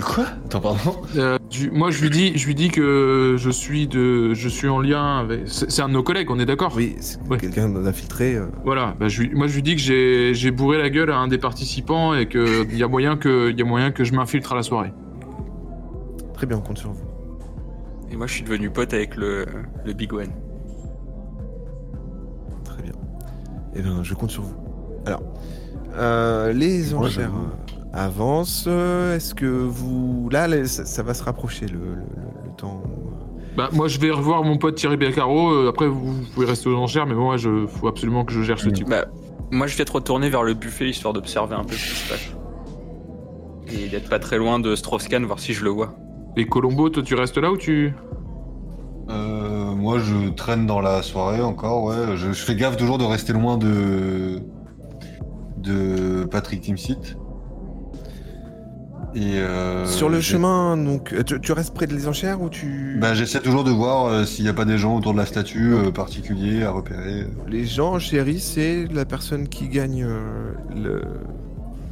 [0.00, 0.24] Quoi?
[0.46, 4.32] Attends, pardon Euh, du- moi, je lui dis, je lui dis que je suis de,
[4.32, 5.42] je suis en lien avec.
[5.46, 6.72] C'est un de nos collègues, on est d'accord?
[6.74, 7.36] Oui, c'est Ouais.
[7.36, 8.36] quelqu'un d'infiltré.
[8.36, 8.94] euh, Voilà.
[8.98, 11.36] Bah, je moi, je lui dis que j'ai, j'ai bourré la gueule à un des
[11.36, 14.52] participants et que il y a moyen que, il y a moyen que je m'infiltre
[14.52, 14.94] à la soirée.
[16.32, 17.04] Très bien, on compte sur vous.
[18.10, 19.44] Et moi je suis devenu pote avec le,
[19.84, 20.28] le Big One.
[22.64, 22.92] Très bien.
[23.74, 24.54] Eh bien, je compte sur vous.
[25.06, 25.22] Alors,
[25.96, 27.30] euh, les enchères.
[27.92, 28.64] Avancent.
[28.68, 30.28] Euh, Est-ce que vous...
[30.30, 32.82] Là, ça, ça va se rapprocher, le, le- le- le temps.
[32.84, 35.50] où, euh, Bah, moi, je vais revoir mon pote Thierry Beccaro.
[35.52, 38.42] euh, après, vous, vous pouvez rester aux enchères, mais moi, je, faut absolument que je
[38.42, 38.88] gère ce type.
[38.88, 39.06] Bah,
[39.50, 42.08] moi je vais te retourner vers le buffet histoire d'observer un peu ce qui se
[42.08, 42.34] passe.
[43.68, 45.94] Et d'être pas très loin de Strauss-Kahn, voir si je le vois.
[46.38, 47.92] Et Colombo, toi, tu restes là ou tu.
[49.10, 52.16] Euh, moi, je traîne dans la soirée encore, ouais.
[52.16, 54.40] Je, je fais gaffe toujours de rester loin de.
[55.58, 57.16] de Patrick Timsit.
[59.14, 59.38] Et.
[59.38, 62.96] euh, Sur le chemin, donc, euh, tu, tu restes près de les enchères ou tu.
[63.00, 65.26] Bah, j'essaie toujours de voir euh, s'il n'y a pas des gens autour de la
[65.26, 67.26] statue euh, particuliers à repérer.
[67.48, 71.02] Les gens chéris, c'est la personne qui gagne euh, le,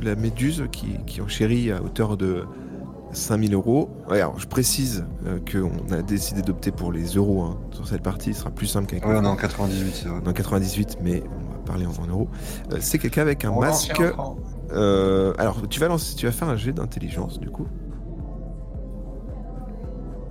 [0.02, 2.44] la méduse qui, qui enchérit à hauteur de
[3.12, 3.90] 5000 euros.
[4.08, 7.58] Ouais, alors, je précise euh, qu'on a décidé d'opter pour les euros hein.
[7.72, 8.32] sur cette partie.
[8.34, 10.20] Ce sera plus simple qu'avec Ouais, on est en 98, c'est vrai.
[10.24, 12.28] dans 98, mais on va parler en, en euros.
[12.72, 14.00] Euh, c'est quelqu'un avec un On masque.
[14.72, 17.66] Euh, alors, tu vas, lancer, tu vas faire un jet d'intelligence du coup.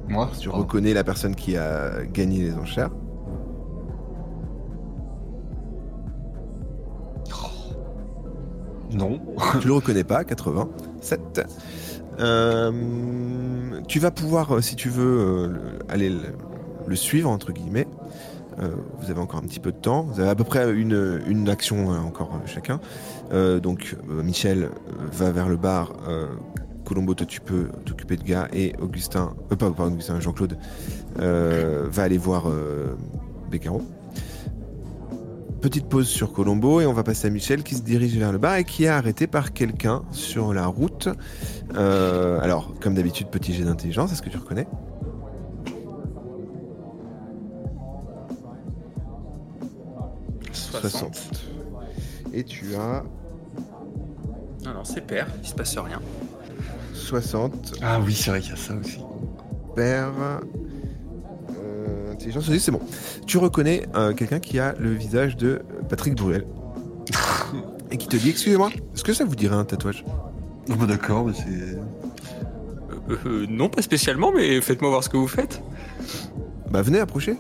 [0.08, 0.64] Moi Tu Pardon.
[0.64, 2.90] reconnais la personne qui a gagné les enchères.
[8.92, 9.20] Non.
[9.62, 11.42] tu le reconnais pas, 87.
[12.20, 12.72] Euh,
[13.88, 16.20] tu vas pouvoir, euh, si tu veux, le- aller le,
[16.88, 17.88] le suivre, entre guillemets.
[18.62, 20.04] Euh, vous avez encore un petit peu de temps.
[20.04, 22.80] Vous avez à peu près une, action euh, encore euh, chacun.
[23.62, 24.70] Donc, Michel
[25.12, 25.94] va vers le bar.
[26.86, 28.48] Colombo, toi, tu peux t'occuper de gars.
[28.54, 29.72] Et Augustin, pas,
[30.20, 30.58] Jean-Claude,
[31.16, 32.48] va aller voir
[33.52, 33.84] Beccaro.
[35.62, 38.38] Petite pause sur Colombo et on va passer à Michel qui se dirige vers le
[38.38, 41.10] bar et qui est arrêté par quelqu'un sur la route.
[41.76, 44.66] Alors, comme d'habitude, petit jet d'intelligence, est-ce que tu reconnais?
[50.76, 51.18] Euh, 60.
[52.34, 53.04] Et tu as
[54.66, 56.00] Non, non, c'est père, il se passe rien.
[56.94, 59.00] 60 Ah oui, c'est vrai qu'il y a ça aussi.
[59.76, 60.12] père.
[61.60, 62.82] Euh, intelligence, oui, c'est bon.
[63.26, 66.46] Tu reconnais euh, quelqu'un qui a le visage de Patrick Bruel.
[67.92, 70.04] et qui te dit Excusez-moi, est-ce que ça vous dirait un tatouage?
[70.72, 71.50] Ah bah d'accord, mais c'est.
[73.10, 75.62] Euh, euh, non, pas spécialement, mais faites-moi voir ce que vous faites.
[76.70, 77.38] Bah venez approcher.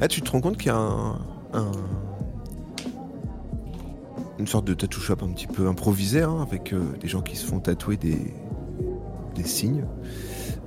[0.00, 1.12] Là tu te rends compte qu'il y a un,
[1.54, 1.72] un-
[4.38, 7.36] une sorte de tattoo shop un petit peu improvisé hein, avec euh, des gens qui
[7.36, 8.18] se font tatouer des,
[9.34, 9.84] des signes,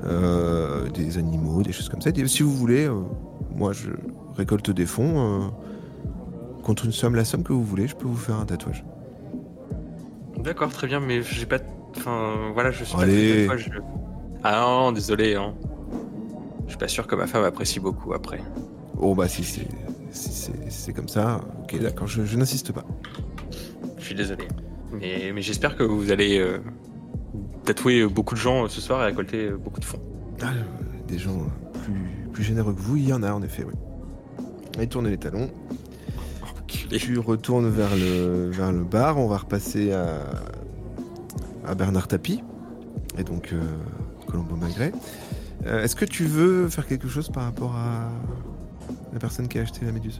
[0.03, 2.12] euh, des animaux, des choses comme ça.
[2.12, 3.01] Dit, si vous voulez, euh,
[3.55, 3.89] moi je
[4.36, 5.47] récolte des fonds euh,
[6.63, 8.84] contre une somme, la somme que vous voulez, je peux vous faire un tatouage.
[10.38, 11.60] D'accord, très bien, mais j'ai pas.
[11.95, 13.47] Enfin, voilà, je suis Allez.
[13.47, 13.55] pas.
[14.43, 15.53] Ah non, désolé, hein.
[16.65, 18.41] Je suis pas sûr que ma femme apprécie beaucoup après.
[18.97, 19.67] Oh bah si c'est
[20.12, 22.86] si c'est c'est comme ça, ok d'accord, je, je n'insiste pas.
[24.02, 24.48] Je suis désolé.
[24.92, 26.58] Mais, mais j'espère que vous allez euh,
[27.64, 30.02] tatouer beaucoup de gens euh, ce soir et récolter euh, beaucoup de fonds.
[30.42, 30.52] Ah,
[31.08, 31.46] des gens
[31.86, 33.74] plus, plus généreux que vous, il y en a en effet, oui.
[34.76, 35.50] Allez, tournez les talons.
[36.44, 36.98] Enculé.
[36.98, 39.18] Tu retournes vers le, vers le bar.
[39.18, 40.24] On va repasser à,
[41.66, 42.44] à Bernard Tapie.
[43.18, 43.62] Et donc, euh,
[44.28, 44.92] Colombo Magret.
[45.68, 48.10] Euh, Est-ce que tu veux faire quelque chose par rapport à
[49.14, 50.20] la personne qui a acheté la méduse?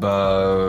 [0.00, 0.66] Bah.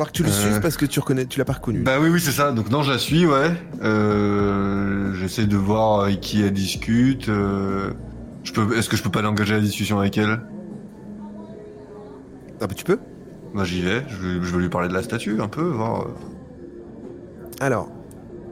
[0.00, 0.32] Falloir que tu le Euh.
[0.32, 1.80] suives parce que tu reconnais, tu l'as pas reconnu.
[1.80, 2.52] Bah oui, oui, c'est ça.
[2.52, 3.50] Donc non, je la suis, ouais.
[3.82, 5.12] Euh...
[5.14, 7.28] J'essaie de voir avec qui elle discute.
[7.28, 7.90] euh,
[8.42, 8.74] Je peux...
[8.78, 10.40] Est-ce que je peux pas l'engager à la discussion avec elle?
[12.62, 12.98] Ah bah tu peux.
[13.54, 14.02] Bah j'y vais.
[14.08, 14.42] Je vais...
[14.42, 16.06] je vais lui parler de la statue un peu, voir.
[17.60, 17.90] Alors,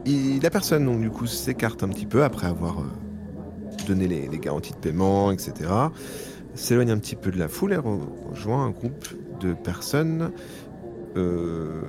[0.05, 2.77] il- la personne, donc, du coup, s'écarte un petit peu après avoir
[3.87, 5.53] donné les, les garanties de paiement, etc.
[6.53, 9.07] S'éloigne un petit peu de la foule et re- rejoint un groupe
[9.39, 10.31] de personnes
[11.15, 11.85] un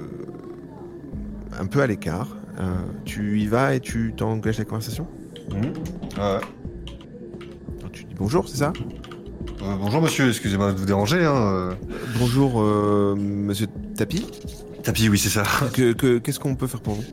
[1.66, 2.28] peu à l'écart.
[2.58, 5.06] Euh, tu y vas et tu t'engages la conversation?
[5.50, 5.72] Mhm.
[6.18, 6.40] Ouais.
[7.92, 8.72] Tu dis bonjour, c'est ça?
[9.62, 11.24] Euh, bonjour monsieur, excusez-moi de vous déranger.
[11.24, 11.34] Hein.
[11.36, 11.72] euh.
[12.18, 14.26] Bonjour, euh, monsieur Tapi?
[14.82, 15.42] Tapis, oui, c'est ça.
[15.72, 17.04] Que- que- Qu'est-ce qu'on peut faire pour vous?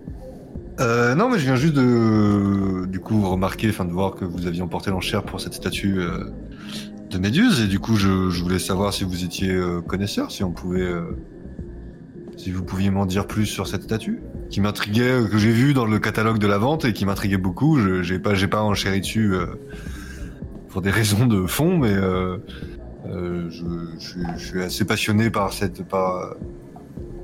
[0.80, 4.46] Euh, non, mais je viens juste de, du coup, remarquer, enfin, de voir que vous
[4.48, 6.26] aviez emporté l'enchère pour cette statue euh,
[7.10, 10.44] de Méduse, et du coup, je, je voulais savoir si vous étiez euh, connaisseur, si
[10.44, 11.17] on pouvait, euh,
[12.38, 15.73] si vous pouviez m'en dire plus sur cette statue, qui m'intriguait, euh, que j'ai vu
[15.73, 17.79] dans le catalogue de la vente et qui m'intriguait beaucoup.
[17.79, 18.63] Je, j'ai pas, j'ai pas
[19.00, 19.48] dessus euh,
[20.69, 22.38] pour des raisons de fond, mais euh,
[23.50, 23.63] je,
[24.38, 26.35] suis- assez passionné par cette, par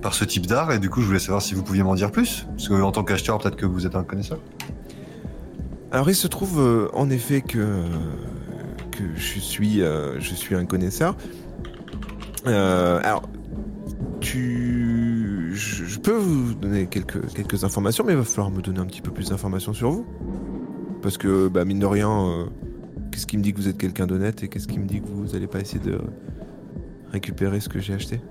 [0.01, 2.11] par ce type d'art et du coup je voulais savoir si vous pouviez m'en dire
[2.11, 4.37] plus parce que en tant qu'acheteur peut-être que vous êtes un connaisseur.
[5.93, 7.83] Alors il se trouve en effet que,
[8.91, 11.15] que je, suis, je suis un connaisseur.
[12.45, 13.29] Alors,
[16.03, 19.11] peux vous donner quelques, quelques informations, mais il va falloir me donner un petit peu
[19.11, 20.05] plus d'informations sur vous.
[21.01, 22.45] Parce que, bah, mine de rien, euh,
[23.11, 25.07] qu'est-ce qui me dit que vous êtes quelqu'un d'honnête et qu'est-ce qui me dit que
[25.07, 25.99] vous n'allez pas essayer de
[27.11, 28.21] récupérer ce que j'ai acheté?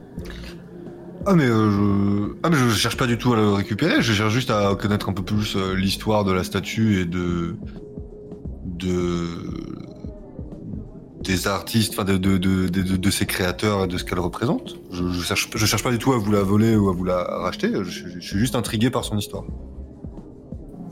[1.24, 2.34] Ah mais, euh, je...
[2.42, 5.08] ah mais je cherche pas du tout à le récupérer, je cherche juste à connaître
[5.08, 7.56] un peu plus euh, l'histoire de la statue et de...
[8.64, 9.71] de...
[11.22, 14.76] des artistes, enfin de, de, de, de, de ses créateurs et de ce qu'elle représente.
[14.90, 17.04] Je, je, cherche, je cherche pas du tout à vous la voler ou à vous
[17.04, 19.44] la racheter, je, je suis juste intrigué par son histoire.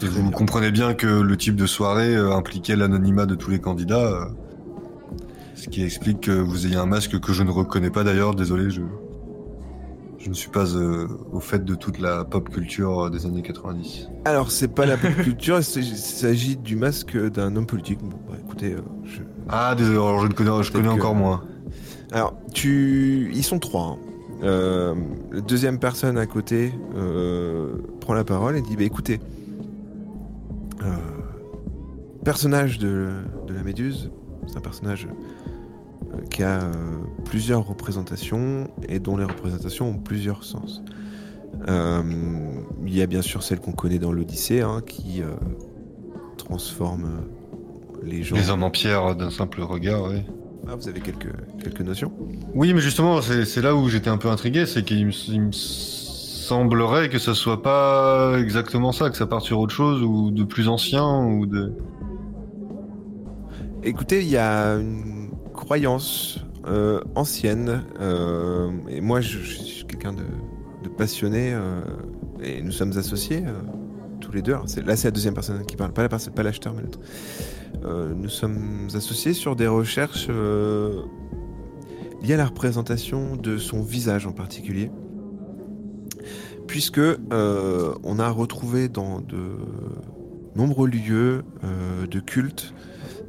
[0.02, 0.30] Et vous bien.
[0.30, 4.24] comprenez bien que le type de soirée euh, impliquait l'anonymat de tous les candidats, euh,
[5.54, 8.70] ce qui explique que vous ayez un masque que je ne reconnais pas d'ailleurs, désolé,
[8.70, 8.80] je...
[10.22, 14.06] Je ne suis pas euh, au fait de toute la pop culture des années 90.
[14.26, 18.00] Alors, c'est pas la pop culture, il s'agit- il s'agit du masque d'un homme politique.
[18.02, 19.20] Bon, bah, écoutez, euh, je...
[19.52, 21.42] Ah, désolé, alors je ne connais, je que- encore moins.
[22.12, 23.30] Alors, tu...
[23.34, 23.82] Ils sont trois.
[23.86, 23.98] hein.
[24.42, 24.94] Euh,
[25.32, 29.20] la deuxième personne à côté euh, prend la parole et dit, bah écoutez,
[30.82, 30.86] euh,
[32.24, 33.10] personnage de,
[33.46, 34.10] de la Méduse,
[34.46, 35.08] c'est un personnage
[36.30, 36.72] qui a euh,
[37.24, 40.82] plusieurs représentations et dont les représentations ont plusieurs sens.
[41.68, 42.02] Euh,
[42.86, 45.26] il y a bien sûr celle qu'on connaît dans l'Odyssée, hein, qui euh,
[46.38, 47.39] transforme euh,
[48.02, 48.36] les gens.
[48.36, 50.22] Les hommes en pierre d'un simple regard, oui.
[50.68, 51.32] Ah, vous avez quelques,
[51.62, 52.12] quelques notions?
[52.54, 57.18] Oui, mais justement, c'est là où j'étais un peu intrigué, c'est qu'il me, semblerait que
[57.18, 61.24] ça soit pas exactement ça, que ça parte sur autre chose, ou de plus ancien,
[61.24, 61.72] ou de...
[63.82, 70.12] Écoutez, il y a une croyance euh, ancienne, euh, et moi je, je suis quelqu'un
[70.12, 70.24] de,
[70.82, 71.80] de passionné, euh,
[72.42, 73.52] et nous sommes associés euh,
[74.30, 74.54] les deux.
[74.66, 77.00] C'est- là, c'est la deuxième personne qui parle, pas la personne, pas l'acheteur, mais l'autre.
[77.84, 81.02] Euh, nous sommes associés sur des recherches euh,
[82.22, 84.90] liées à la représentation de son visage en particulier,
[86.66, 89.56] puisque euh, on a retrouvé dans de
[90.56, 91.42] nombreux lieux
[92.10, 92.74] de culte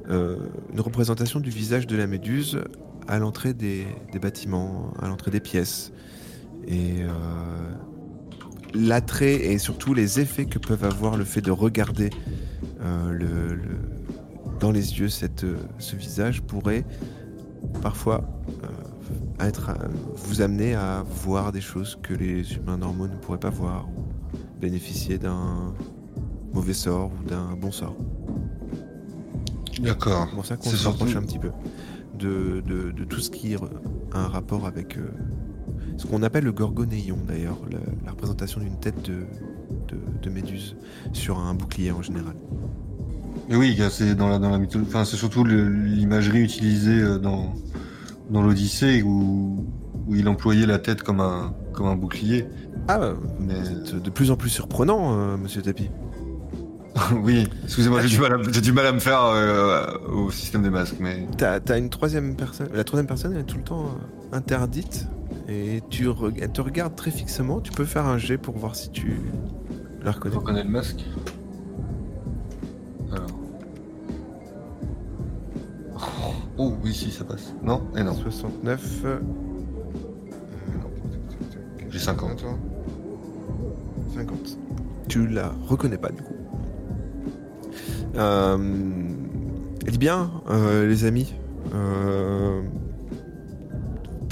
[0.10, 2.60] une représentation du visage de la méduse
[3.08, 5.94] à l'entrée des, des bâtiments, à l'entrée des pièces.
[6.68, 7.04] Et
[8.74, 12.10] l'attrait et surtout les effets que peuvent avoir le fait de regarder
[12.82, 16.86] euh, le, le- dans les yeux cette, euh, ce visage pourrait
[17.82, 18.24] parfois
[18.64, 19.72] euh, être,
[20.16, 24.04] vous amener à voir des choses que les humains normaux ne pourraient pas voir ou
[24.60, 25.74] bénéficier d'un
[26.54, 27.96] mauvais sort ou d'un bon sort.
[29.80, 30.28] D'accord.
[30.30, 31.52] C'est pour ça qu'on se rapproche un petit peu
[32.20, 33.60] de, de- de tout ce qui a
[34.14, 35.10] un rapport avec euh,
[35.98, 39.24] ce qu'on appelle le gorgonéion d'ailleurs, la, la représentation d'une tête de,
[39.90, 40.76] de, de méduse
[41.14, 42.36] sur un bouclier en général.
[43.50, 47.54] Mais oui, c'est dans la, dans la mythologie, enfin, c'est surtout l'imagerie utilisée euh, dans,
[48.30, 49.66] dans l'Odyssée où,
[50.08, 52.46] où il employait la tête comme un, comme un bouclier.
[52.88, 55.90] Ah, bah, Mais- vous êtes de plus en plus surprenant, euh, monsieur Tapi.
[57.24, 60.62] oui, excusez-moi, j'ai du, mal à- j'ai du mal à me faire euh, au système
[60.62, 61.26] des masques, mais...
[61.38, 63.86] T'as as une troisième personne, la troisième personne elle est tout le temps
[64.34, 65.08] interdite
[65.52, 67.60] et tu re- elle te regarde très fixement.
[67.62, 69.18] Tu peux faire un jet pour voir si tu
[70.04, 70.36] la reconnais.
[70.36, 71.04] On reconnaît le masque
[73.12, 73.28] Alors...
[76.58, 77.54] Oh oui, si, ça passe.
[77.64, 78.14] Non Eh non.
[78.14, 79.02] 69.
[79.06, 79.20] euh,
[81.90, 82.46] J'ai 50.
[84.16, 84.58] 50.
[85.08, 86.36] Tu la reconnais pas du coup.
[88.16, 88.58] Euh,
[89.86, 91.34] elle dit bien, euh, les amis.
[91.74, 92.62] Euh,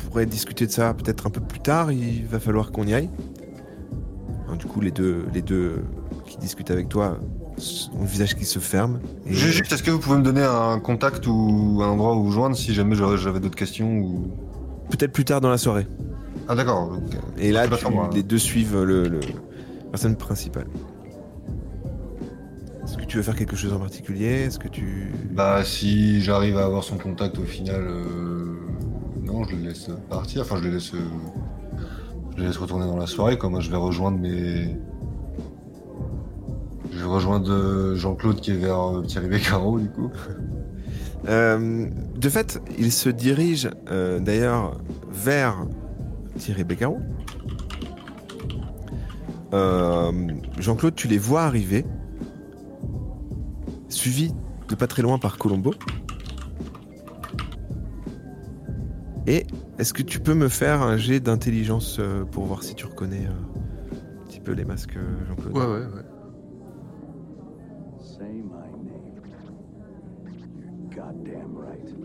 [0.09, 1.91] pourrait discuter de ça peut-être un peu plus tard.
[1.91, 3.09] Il va falloir qu'on y aille.
[4.45, 5.83] Alors, du coup, les deux, les deux
[6.25, 7.17] qui discutent avec toi
[7.95, 8.99] ont le visage qui se ferme.
[9.25, 12.31] Et- Juste, est-ce que vous pouvez me donner un contact ou un endroit où vous
[12.31, 14.31] joindre si jamais j'avais d'autres questions ou...
[14.89, 15.85] Peut-être plus tard dans la soirée.
[16.47, 16.97] Ah d'accord.
[17.37, 18.09] Et là, tu- moi, hein.
[18.13, 20.65] les deux suivent le, le- la personne principale.
[22.83, 24.45] Est-ce que tu veux faire quelque chose en particulier?
[24.45, 25.11] Est-ce que tu...
[25.31, 28.55] Bah si j'arrive à avoir son contact au final, euh,
[29.31, 30.41] non, je le laisse partir.
[30.41, 30.99] Enfin, je le laisse, euh,
[32.35, 33.37] je le laisse retourner dans la soirée.
[33.37, 33.49] Quoi.
[33.49, 34.75] Moi, je vais rejoindre mes,
[36.91, 40.11] je vais rejoindre euh, Jean-Claude qui est vers euh, Thierry Beccaro du coup.
[41.25, 44.79] De fait, il se dirige d'ailleurs
[45.11, 45.65] vers
[46.37, 46.97] Thierry Beccaro.
[49.51, 51.85] Jean-Claude, tu les vois arriver,
[53.89, 54.31] suivi
[54.69, 55.73] de pas très loin par Colombo.
[59.27, 59.45] Et
[59.77, 63.25] est-ce que tu peux me faire un jet d'intelligence euh, pour voir si tu reconnais
[63.27, 63.91] euh,
[64.21, 65.55] un petit peu les masques, euh, Jean-Claude?
[65.55, 66.05] Ouais, ouais, ouais.
[68.01, 69.13] Say my name.
[70.59, 71.95] You're goddamn right.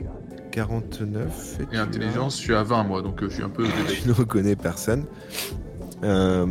[0.00, 0.50] Goddamn.
[0.52, 1.58] 49.
[1.60, 3.64] Et tu as- intelligence, je suis à 20 moi, donc je suis un peu.
[3.88, 5.04] tu ne reconnais personne.
[6.04, 6.46] Euh,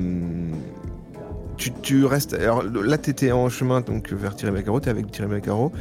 [1.57, 2.34] tu, tu restes.
[2.34, 5.72] Alors là, tu étais en chemin donc vers Thierry Beccaro, tu es avec Thierry Beccaro.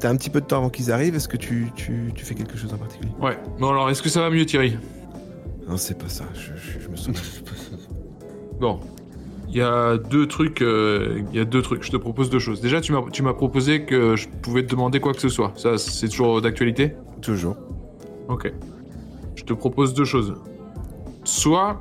[0.00, 1.14] Euh, tu as un petit peu de temps avant qu'ils arrivent.
[1.14, 3.12] Est-ce que tu, tu, tu fais quelque chose en particulier?
[3.20, 3.38] Ouais.
[3.58, 4.76] Bon alors, est-ce que ça va mieux, Thierry?
[5.68, 6.24] Non, c'est pas ça.
[6.34, 7.20] Je, je- je me souviens.
[8.60, 8.80] Bon.
[9.48, 10.62] Il y a deux trucs.
[10.62, 11.82] euh, Il y a deux trucs.
[11.82, 12.60] Je te propose deux choses.
[12.60, 15.52] Déjà, tu m'as tu m'as proposé que je pouvais te demander quoi que ce soit.
[15.56, 16.94] Ça, c'est toujours d'actualité?
[17.20, 17.56] Toujours.
[18.28, 18.52] Ok.
[19.34, 20.34] Je te propose deux choses.
[21.24, 21.80] Soit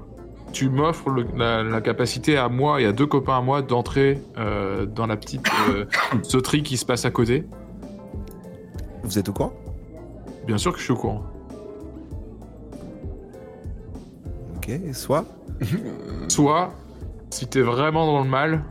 [0.51, 5.05] tu m'offres la capacité à moi et à deux copains à moi d'entrer euh, dans
[5.05, 5.86] la petite euh,
[6.24, 7.43] sauterie qui se passe à côté.
[9.10, 9.53] Vous êtes au courant?
[10.45, 11.24] Bien sûr que je suis au courant.
[14.55, 14.70] Ok.
[14.93, 15.26] Soit
[16.30, 16.70] Soit,
[17.32, 18.64] si t'es vraiment dans le mal,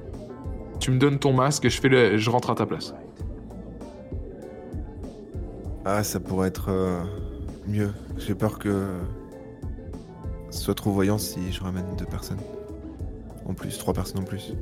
[0.79, 2.95] tu me donnes ton masque et je, fais le- je rentre à ta place.
[5.85, 7.03] Ah, ça pourrait être euh,
[7.67, 7.93] mieux.
[8.17, 8.87] J'ai peur que
[10.51, 12.39] ce soit trop voyant si je ramène deux personnes.
[13.45, 14.55] En plus, trois personnes en plus.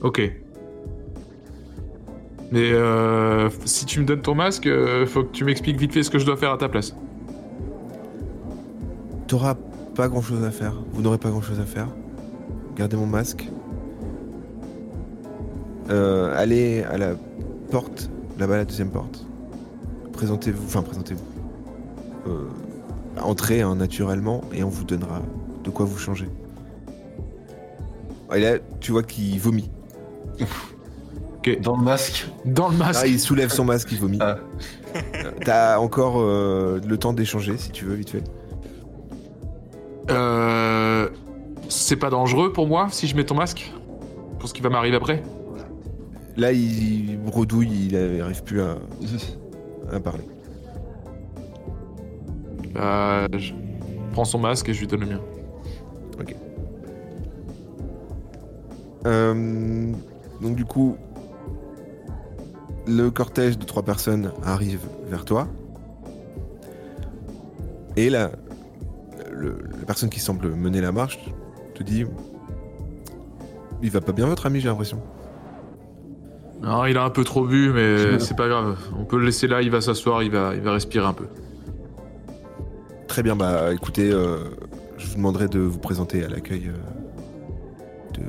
[0.00, 0.20] Ok.
[2.52, 6.02] Mais euh, si tu me donnes ton masque, euh, faut que tu m'expliques vite fait
[6.02, 6.94] ce que je dois faire à ta place.
[9.26, 9.56] T'auras
[9.94, 10.74] pas grand chose à faire.
[10.92, 11.88] Vous n'aurez pas grand chose à faire.
[12.76, 13.48] Gardez mon masque.
[15.90, 17.14] Euh, allez à la
[17.70, 19.24] porte, là-bas, la deuxième porte.
[20.12, 21.24] Présentez-vous, enfin présentez-vous.
[23.22, 25.22] Entrez hein, naturellement et on vous donnera
[25.64, 26.28] de quoi vous changer.
[28.34, 29.70] Et là, tu vois qu'il vomit.
[31.60, 32.26] Dans le masque.
[32.44, 33.00] Dans le masque.
[33.04, 34.18] Ah, il soulève son masque, il vomit.
[34.20, 34.38] Ah.
[35.44, 38.24] T'as encore euh, le temps d'échanger si tu veux, vite fait.
[40.10, 41.08] Euh,
[41.68, 43.72] c'est pas dangereux pour moi si je mets ton masque
[44.38, 45.22] Pour ce qui va m'arriver après?
[46.36, 48.76] Là, il bredouille, il n'arrive plus à,
[49.92, 50.24] à parler.
[52.76, 53.52] Euh, Je
[54.12, 55.20] prends son masque et je lui donne le mien.
[59.06, 59.92] Euh,
[60.40, 60.96] donc du coup,
[62.86, 65.48] le cortège de trois personnes arrive vers toi.
[67.96, 68.30] Et la,
[69.32, 71.18] le- la personne qui semble mener la marche
[71.74, 72.04] te dit...
[73.82, 75.00] Il va pas bien votre ami, j'ai l'impression.
[76.62, 78.78] Non, il a un peu trop bu, mais c'est pas grave.
[78.98, 81.26] On peut le laisser là, il va s'asseoir, il va, il va respirer un peu.
[83.06, 84.38] Très bien, bah écoutez, euh,
[84.96, 88.22] je vous demanderai de vous présenter à l'accueil euh, de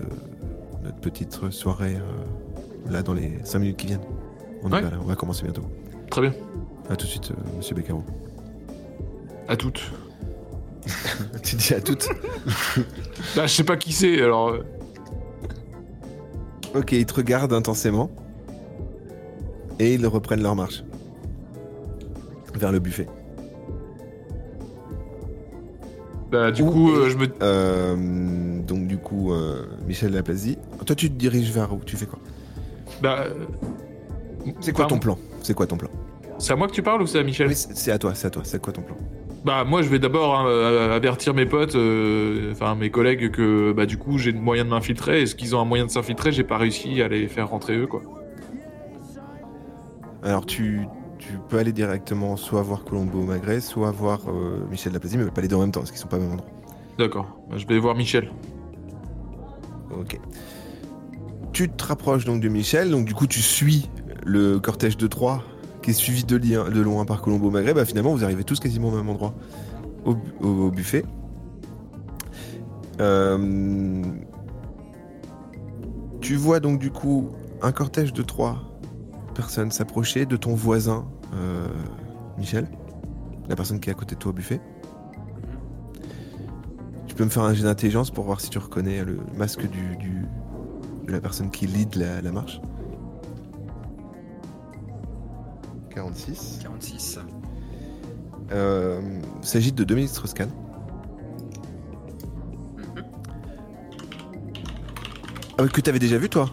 [0.83, 4.01] notre petite soirée euh, là dans les 5 minutes qui viennent.
[4.63, 4.81] On, Ouais.
[4.81, 5.63] va, là, on va commencer bientôt.
[6.09, 6.33] Très bien.
[6.89, 8.03] A tout de suite, euh, monsieur Beccaro.
[9.47, 9.91] À toutes.
[11.43, 12.07] tu dis à toutes
[13.35, 14.49] Bah, je sais pas qui c'est, alors.
[14.49, 14.63] euh,
[16.75, 18.09] Ok, ils te regardent intensément.
[19.79, 20.83] Et ils reprennent leur marche.
[22.53, 23.07] Vers le buffet.
[26.31, 27.27] Bah, du coup, euh, je me.
[27.41, 30.57] Euh, donc du coup, euh, Michel Laplazie.
[30.85, 31.79] Toi, tu te diriges vers où?
[31.85, 32.19] Tu fais quoi?
[33.01, 33.25] Bah.
[33.27, 33.45] euh,
[34.59, 35.89] C'est quoi ton plan C'est quoi ton plan
[36.37, 38.27] C'est à moi que tu parles ou c'est à Michel Oui, c'est à toi, c'est
[38.27, 38.43] à toi.
[38.45, 38.95] C'est quoi ton plan
[39.45, 43.71] Bah moi je vais d'abord hein, euh, avertir mes potes, euh, enfin mes collègues que
[43.71, 45.21] bah du coup j'ai le moyen de m'infiltrer.
[45.21, 47.87] Est-ce qu'ils ont un moyen de s'infiltrer J'ai pas réussi à les faire rentrer eux
[47.87, 48.01] quoi.
[50.23, 50.81] Alors tu,
[51.19, 55.41] tu peux aller directement soit voir Colombo Magret, soit voir euh, Michel Laplazie, mais pas
[55.41, 56.49] les deux en même temps, parce qu'ils sont pas au même endroit.
[56.97, 57.37] D'accord.
[57.49, 58.31] Bah, je vais voir Michel.
[59.91, 60.19] Ok.
[61.53, 63.89] Tu te rapproches donc de Michel, donc du coup tu suis
[64.27, 65.41] le cortège de trois
[65.81, 66.35] qui est suivi de,
[66.81, 67.73] loin par Colombo Magret.
[67.73, 69.33] Bah finalement vous arrivez tous quasiment au même endroit,
[70.05, 71.05] au, bu- au- au buffet.
[72.99, 74.01] Euh,
[76.19, 77.29] tu vois donc du coup
[77.61, 78.63] un cortège de trois
[79.33, 81.05] personnes s'approcher de ton voisin
[81.35, 81.67] euh,
[82.37, 82.67] Michel,
[83.47, 84.59] la personne qui est à côté de toi au buffet.
[87.07, 91.11] Tu peux me faire un jet d'intelligence pour voir si tu reconnais le masque de
[91.11, 92.59] la personne qui lead la marche.
[95.97, 96.59] 46.
[96.61, 97.19] 46.
[98.51, 99.01] Euh,
[99.41, 100.49] il s'agit de Dominique Strauss-Kahn.
[105.57, 106.51] Ah, que tu avais déjà vu toi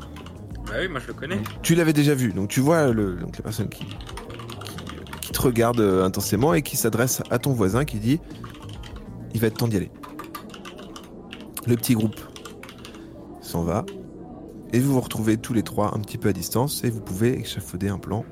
[0.66, 1.38] Bah oui, moi je le connais.
[1.60, 3.96] Tu l'avais déjà vu, donc tu vois le, donc la personne qui, qui,
[5.20, 8.20] qui te regarde euh, intensément et qui s'adresse à ton voisin qui dit
[9.34, 9.90] Il va être temps d'y aller.
[11.66, 12.18] Le petit groupe
[13.42, 13.84] s'en va
[14.72, 17.38] et vous vous retrouvez tous les trois un petit peu à distance et vous pouvez
[17.40, 18.24] échafauder un plan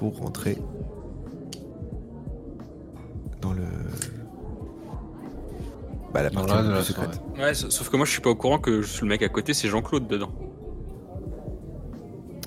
[0.00, 0.56] pour rentrer
[3.42, 3.60] dans le.
[6.14, 7.20] Bah, la Dans partie la- secrète.
[7.38, 9.22] Ouais, sa- sauf que moi je suis pas au courant que je suis le mec
[9.22, 10.30] à côté, c'est Jean-Claude dedans,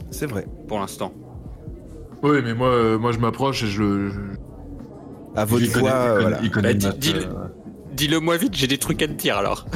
[0.10, 0.48] C'est vrai.
[0.68, 1.14] pour l'instant.
[2.24, 4.10] Oui, mais moi, euh, moi je m'approche et je le.
[4.10, 4.20] je-
[5.36, 6.38] À votre voix, voilà.
[6.42, 6.98] Bah, le dis- note,
[7.96, 8.18] dis-le.
[8.18, 9.68] euh, moi vite, j'ai des trucs à te dire alors.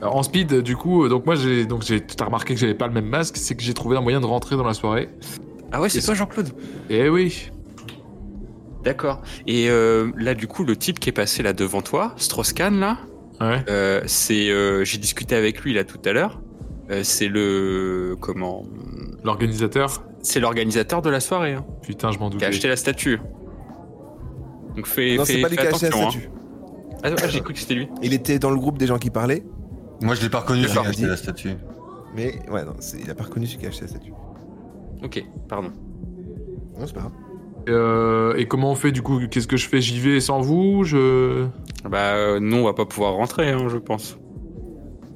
[0.00, 2.74] Alors, en speed, du coup, euh, donc moi j'ai, donc j'ai, t'as remarqué que j'avais
[2.74, 5.08] pas le même masque, c'est que j'ai trouvé un moyen de rentrer dans la soirée.
[5.72, 6.50] Ah ouais, c'est toi Jean-Claude
[6.88, 7.50] Eh oui.
[8.82, 9.22] D'accord.
[9.46, 12.98] Et euh, là, du coup, le type qui est passé là devant toi, Strauss-Kahn, là,
[13.40, 13.62] Ouais.
[13.68, 16.40] euh, c'est, euh, j'ai discuté avec lui là tout à l'heure.
[16.90, 18.64] Euh, c'est le comment?
[19.24, 20.02] L'organisateur.
[20.22, 22.46] C'est l'organisateur de la soirée hein, Putain, je m'en qui doutais.
[22.46, 23.18] a acheté la statue.
[24.76, 26.10] Donc fais, Non, c'est pas lui qui a acheté la attention, hein.
[26.10, 26.30] statue.
[27.02, 27.88] Ah, ah, j'ai cru que c'était lui.
[28.02, 29.42] Il était dans le groupe des gens qui parlaient,
[30.02, 30.84] Moi, je l'ai pas reconnu, D'accord.
[30.84, 31.54] j'ai acheté la statue.
[32.14, 34.12] mais ouais, non, c'est- il a pas reconnu celui qui a acheté la statue.
[35.04, 35.70] Ok, pardon.
[36.78, 37.12] Non, c'est pas grave.
[37.68, 39.20] Euh, et comment on fait du coup?
[39.30, 39.80] Qu'est-ce que je fais?
[39.80, 40.84] J'y vais sans vous?
[40.84, 41.46] Je.
[41.88, 44.18] Bah euh, non, on va pas pouvoir rentrer, hein, je pense.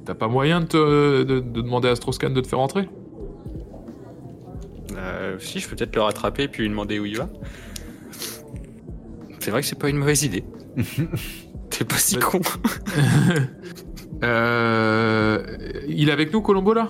[0.05, 2.87] T'as pas moyen de, te- de, de demander à Strauss-Kahn de te faire rentrer
[4.95, 7.29] Euh, si, je peux peut-être le rattraper puis lui demander où il va.
[9.39, 10.43] C'est vrai que c'est pas une mauvaise idée.
[11.69, 12.39] T'es pas si con.
[14.23, 15.43] euh...
[15.87, 16.89] Il est avec nous, Colombo, là?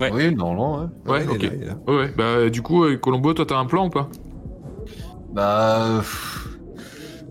[0.00, 0.10] Ouais.
[0.12, 1.12] Oui, normalement, ouais.
[1.12, 1.42] Ouais, il est ok.
[1.42, 1.76] là, il est là.
[1.86, 2.12] Ouais.
[2.16, 4.08] Bah, du coup, euh, Colombo, toi, t'as un plan ou pas?
[5.32, 5.98] Bah.
[6.00, 6.48] pff,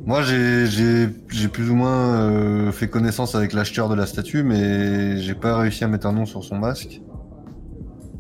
[0.05, 1.07] Moi, j'ai-
[1.51, 5.83] plus ou moins euh, fait connaissance avec l'acheteur de la statue, mais j'ai pas réussi
[5.83, 7.01] à mettre un nom sur son masque.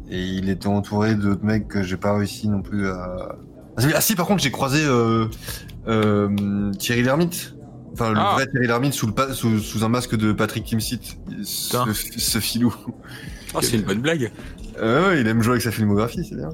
[0.09, 3.35] Et il était entouré d'autres mecs que j'ai pas réussi non plus à.
[3.77, 5.25] Ah si, Ah si, par contre, j'ai croisé euh,
[5.87, 7.55] euh, Thierry Lhermitte.
[7.93, 8.33] Enfin, le Ah.
[8.35, 11.17] vrai Thierry Lhermitte sous, le sous, sous un masque de Patrick Timsit.
[11.43, 11.85] Ce, Putain.
[11.93, 12.75] ce filou.
[13.53, 14.31] Oh, c'est une bonne blague.
[14.81, 16.49] Euh, il aime jouer avec sa filmographie, c'est bien.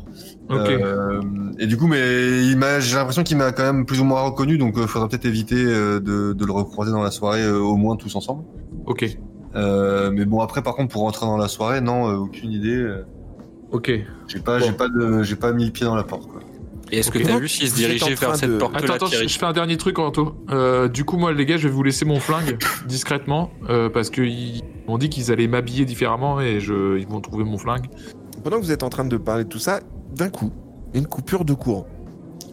[0.50, 0.70] Ok.
[0.70, 1.22] Euh,
[1.60, 4.22] et du coup, mais il m'a, j'ai l'impression qu'il m'a quand même plus ou moins
[4.22, 7.60] reconnu, donc il faudra peut-être éviter euh, de, de le recroiser dans la soirée, euh,
[7.60, 8.44] au moins tous ensemble.
[8.86, 9.06] Ok.
[9.56, 12.76] Euh, mais bon, après, par contre, pour rentrer dans la soirée, non, euh, aucune idée.
[12.76, 13.04] euh,
[13.72, 13.92] Ok.
[14.28, 14.66] J'ai pas, Bon.
[14.66, 16.40] j'ai pas de, j'ai pas mis le pied dans la porte, quoi.
[16.92, 19.08] Et est-ce que t'as vu s'il se en dirigeait vers cette de- porte-là, Attends, attends,
[19.08, 20.36] je, fais un dernier truc, Anto.
[20.50, 22.58] Euh, du coup, moi, les gars, je vais vous laisser mon flingue
[22.88, 26.98] discrètement euh, parce qu'ils m'ont dit qu'ils allaient m'habiller différemment et je...
[26.98, 27.88] ils vont trouver mon flingue.
[28.44, 29.82] Pendant que vous êtes en train de parler de tout ça,
[30.16, 30.52] d'un coup,
[30.94, 31.88] une coupure de courant.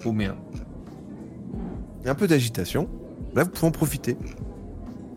[0.05, 0.37] Oh merde.
[2.01, 2.89] Il y a un peu d'agitation.
[3.35, 4.17] Là, vous pouvez en profiter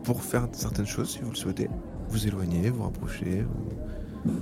[0.04, 1.68] pour faire certaines choses si vous le souhaitez.
[2.08, 3.44] Vous éloigner, vous rapprocher.
[4.24, 4.32] vous-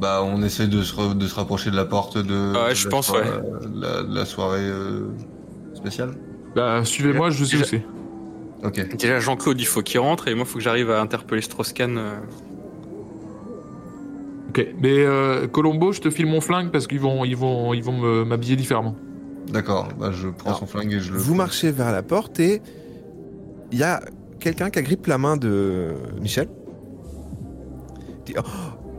[0.00, 2.52] Bah, on essaie de se, re- de se rapprocher de la porte de.
[2.54, 3.66] Ah ouais, de je la pense, soirée- ouais.
[3.68, 5.08] de la, de la soirée euh,
[5.74, 6.14] spéciale.
[6.54, 7.84] Bah, suivez-moi, je sais où c'est.
[8.64, 8.96] Ok.
[8.96, 11.98] Déjà, Jean-Claude, il faut qu'il rentre et moi, il faut que j'arrive à interpeller Strauss-Kahn.
[11.98, 12.14] euh.
[14.50, 14.66] Ok.
[14.80, 18.24] Mais euh, Colombo, je te file mon flingue parce qu'ils vont, ils vont, ils vont
[18.24, 18.96] m'habiller différemment.
[19.48, 19.88] D'accord.
[19.98, 21.18] Bah, je prends Alors, son flingue et je le.
[21.18, 22.62] Vous marchez vers la porte et
[23.72, 24.00] il y a
[24.40, 25.88] quelqu'un qui agrippe la main de
[26.20, 26.48] Michel.
[28.26, 28.42] Il dit Oh,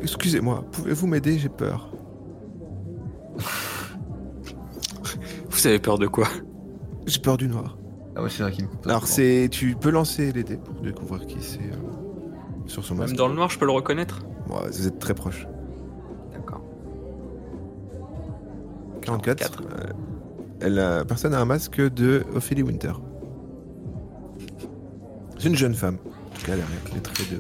[0.02, 1.38] Excusez-moi, pouvez-vous m'aider?
[1.40, 1.92] J'ai peur.
[5.50, 6.28] Vous avez peur de quoi?
[7.06, 7.78] J'ai peur du noir.
[8.16, 8.86] Ah ouais, c'est vrai qu'il me coupe.
[8.88, 13.10] Alors, c'est, tu peux lancer les dés pour découvrir qui c'est euh, sur son masque.
[13.10, 14.20] Même dans le noir, je peux le reconnaître?
[14.48, 15.48] Bon, vous êtes très proche.
[16.34, 16.62] D'accord.
[19.02, 19.38] 44.
[19.38, 19.62] 44.
[19.62, 19.94] euh,
[20.62, 22.92] elle, personne a un masque de Ophélie Winter.
[25.38, 25.98] C'est une jeune femme.
[26.06, 27.40] En tout cas, elle a les traits de.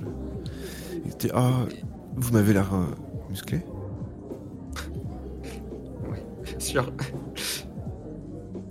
[1.06, 1.52] Il était, Ah,
[2.20, 2.86] vous m'avez l'air euh,
[3.30, 3.62] musclé.
[6.44, 6.92] Bien sûr.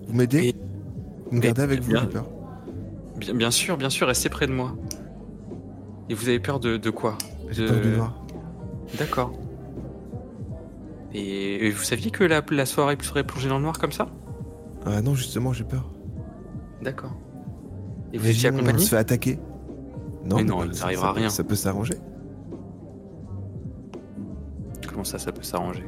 [0.07, 0.55] Vous m'aidez
[1.31, 2.27] Vous me gardez avec vous, bien- j'ai peur.
[3.17, 4.75] Bien, bien sûr, bien sûr, restez près de moi.
[6.09, 7.17] Et vous avez peur de, de quoi?
[7.51, 8.25] J'ai de- peur du noir.
[8.99, 9.33] D'accord.
[11.13, 14.09] Et, et vous saviez que la, la soirée serait plongée dans le noir comme ça?
[14.87, 15.91] Ah non, justement, j'ai peur.
[16.83, 17.13] D'accord.
[18.13, 18.85] Et vous étiez Imaginons, on accompagné?
[18.85, 19.39] se fait attaquer.
[20.25, 21.31] Non, Mais non, il ça- n'arrivera ça peut- rien.
[21.31, 21.95] Ça peut s'arranger.
[24.99, 25.85] Comment ça, ça peut s'arranger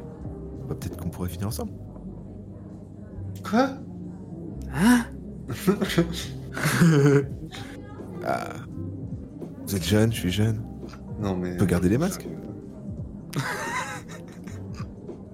[0.69, 1.73] Bah, Peut-être qu'on pourrait finir ensemble.
[3.43, 3.71] Quoi?
[4.73, 5.03] Hein?
[8.25, 8.49] Ah.
[9.67, 10.61] Vous êtes jeune, je suis jeune.
[11.19, 11.55] Non mais.
[11.55, 12.25] On peut garder les masques.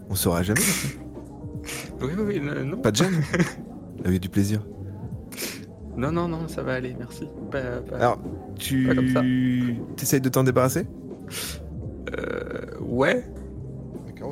[0.09, 0.61] On saura jamais.
[2.01, 3.21] Oui, oui, oui, non, non, Pas de gêne.
[4.05, 4.65] Avec du plaisir.
[5.97, 7.27] non, non, non, ça va aller, merci.
[7.51, 9.21] Pas- pas- Alors, Pas comme ça.
[9.21, 10.87] tu essayes de t'en débarrasser?
[12.17, 13.26] Euh, ouais,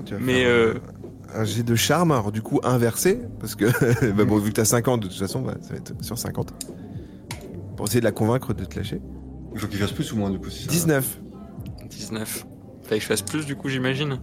[0.06, 0.74] tu vas Mais, faire euh,
[1.34, 3.66] un, un jet de charme, alors du coup inversé, parce que
[4.14, 6.54] bah bon, vu que t'as 50, de toute façon, bah, ça va être sur 50.
[7.76, 9.02] Pour essayer de la convaincre de te lâcher.
[9.54, 10.50] Il faut qu'il fasse plus ou moins du coup.
[10.50, 11.20] si ça- 19.
[11.90, 12.46] 19.
[12.84, 14.20] Fallait que je fasse plus, du coup, j'imagine.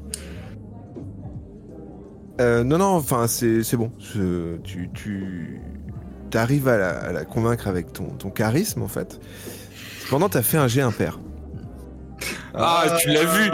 [2.40, 3.92] Euh, non, non, enfin, c'est c'est bon.
[3.98, 5.60] Je- tu tu
[6.34, 9.20] arrives à, la- à la convaincre avec ton, ton charisme, en fait.
[10.04, 11.18] Cependant, t'as fait un jet impair.
[12.54, 13.50] Ah, tu l'as vu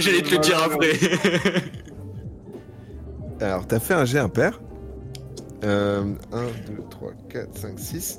[0.00, 0.92] J'allais te le dire après.
[3.40, 4.60] Alors, t'as fait un jet impair.
[5.64, 8.18] Euh, 1, 2, 3, 4, 5, 6.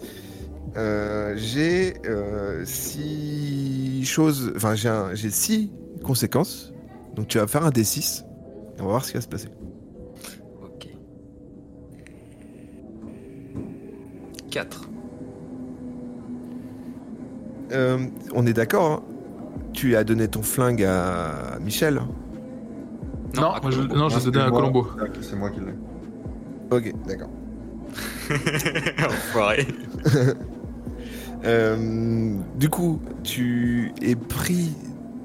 [0.78, 1.94] Euh, j'ai
[2.66, 4.54] 6 choses.
[4.56, 5.72] Enfin, j'ai un- j'ai 6
[6.04, 6.74] conséquences.
[7.16, 8.24] Donc, tu vas faire un D6.
[8.78, 9.50] Et on va voir ce qui va se passer.
[10.64, 10.88] ok.
[14.50, 14.88] 4.
[17.74, 19.04] Euh, on est d'accord, hein
[19.82, 22.00] tu as donné ton flingue à Michel?
[23.36, 24.60] Non, à moi, je, non, je Ah, donnais c'est à moi.
[24.60, 24.88] Colombo.
[25.00, 25.74] Ah, ok, C'est moi qui l'ai.
[26.70, 27.30] Ok, d'accord.
[29.08, 29.68] Enfoiré.
[31.44, 34.76] Euh, du coup, tu es pris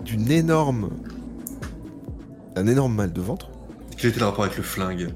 [0.02, 0.88] d'une énorme.
[2.56, 3.50] un énorme mal de ventre.
[3.98, 5.10] Quel était le rapport avec le flingue?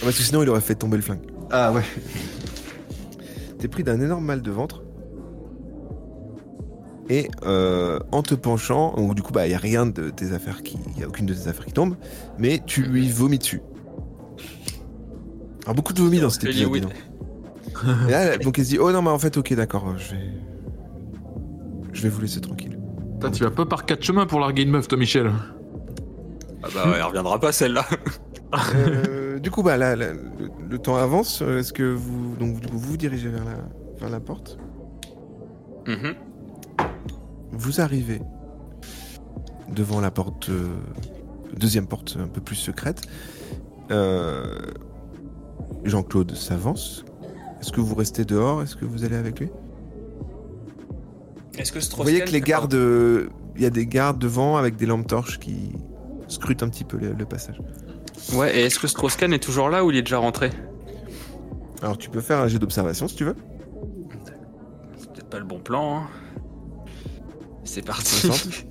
[0.00, 1.30] Parce que sinon, il aurait fait tomber le flingue.
[1.50, 1.82] Ah ouais.
[3.58, 4.82] T'es pris d'un énorme mal de ventre.
[7.10, 10.32] Et euh, en te penchant, donc du coup, bah, il y a rien de tes
[10.32, 11.96] affaires qui, il y a aucune de tes affaires qui tombe,
[12.38, 13.60] mais tu lui vomis dessus.
[15.64, 16.82] Alors beaucoup de vomi dans cet épisode.
[16.82, 16.92] Donc.
[18.08, 20.30] Et là, donc elle se dit, oh non, mais en fait, ok, d'accord, je vais,
[21.92, 22.78] je vais vous laisser tranquille.
[23.14, 25.32] Putain, tu vas pas par quatre chemins pour larguer une meuf, toi, Michel.
[26.62, 27.86] Ah bah, elle reviendra pas celle-là.
[28.74, 31.42] Euh, du coup, bah là, là, le, le temps avance.
[31.42, 33.56] Est-ce que vous, donc du coup, vous vous dirigez vers la,
[33.98, 34.58] vers la porte?
[35.86, 36.14] Mhm.
[37.60, 38.22] Vous arrivez
[39.68, 40.68] devant la porte, euh,
[41.54, 43.02] deuxième porte un peu plus secrète.
[43.90, 44.56] Euh,
[45.84, 47.04] Jean-Claude s'avance.
[47.60, 48.62] Est-ce que vous restez dehors?
[48.62, 49.50] Est-ce que vous allez avec lui?
[51.58, 54.76] Est-ce que Vous voyez que les gardes, euh, il y a des gardes devant avec
[54.76, 55.72] des lampes torches qui
[56.28, 57.60] scrutent un petit peu le, le passage.
[58.32, 60.48] Ouais, et est-ce que Strauss-Kahn est toujours là ou il est déjà rentré?
[61.82, 63.36] Alors tu peux faire un jet d'observation si tu veux.
[64.96, 65.98] C'est peut-être pas le bon plan.
[65.98, 66.08] hein.
[67.70, 68.16] C'est parti.
[68.16, 68.64] 60.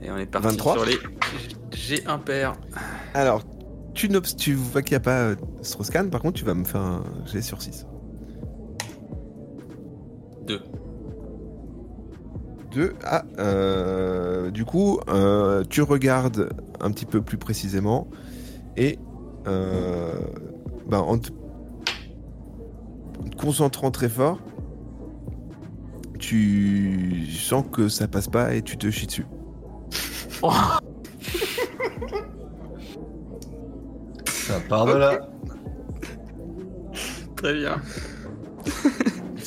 [0.02, 0.72] Et on est parti 23.
[0.74, 0.98] sur les
[1.72, 2.54] G impair.
[3.12, 3.42] Alors
[3.92, 6.80] tu, tu vois qu'il n'y a pas euh, Strauss-Kahn, par contre tu vas me faire
[6.80, 7.86] un jet sur 6.
[10.46, 10.60] 2.
[12.70, 12.94] 2.
[13.04, 18.06] Ah, euh, du coup, euh, tu regardes un petit peu plus précisément
[18.76, 19.00] et
[19.48, 20.12] euh,
[20.86, 21.30] ben, en, te,
[23.18, 24.38] en te concentrant très fort,
[26.28, 29.24] tu sens que ça passe pas et tu te chies dessus.
[34.26, 35.18] Ça part de là.
[37.36, 37.76] Très bien.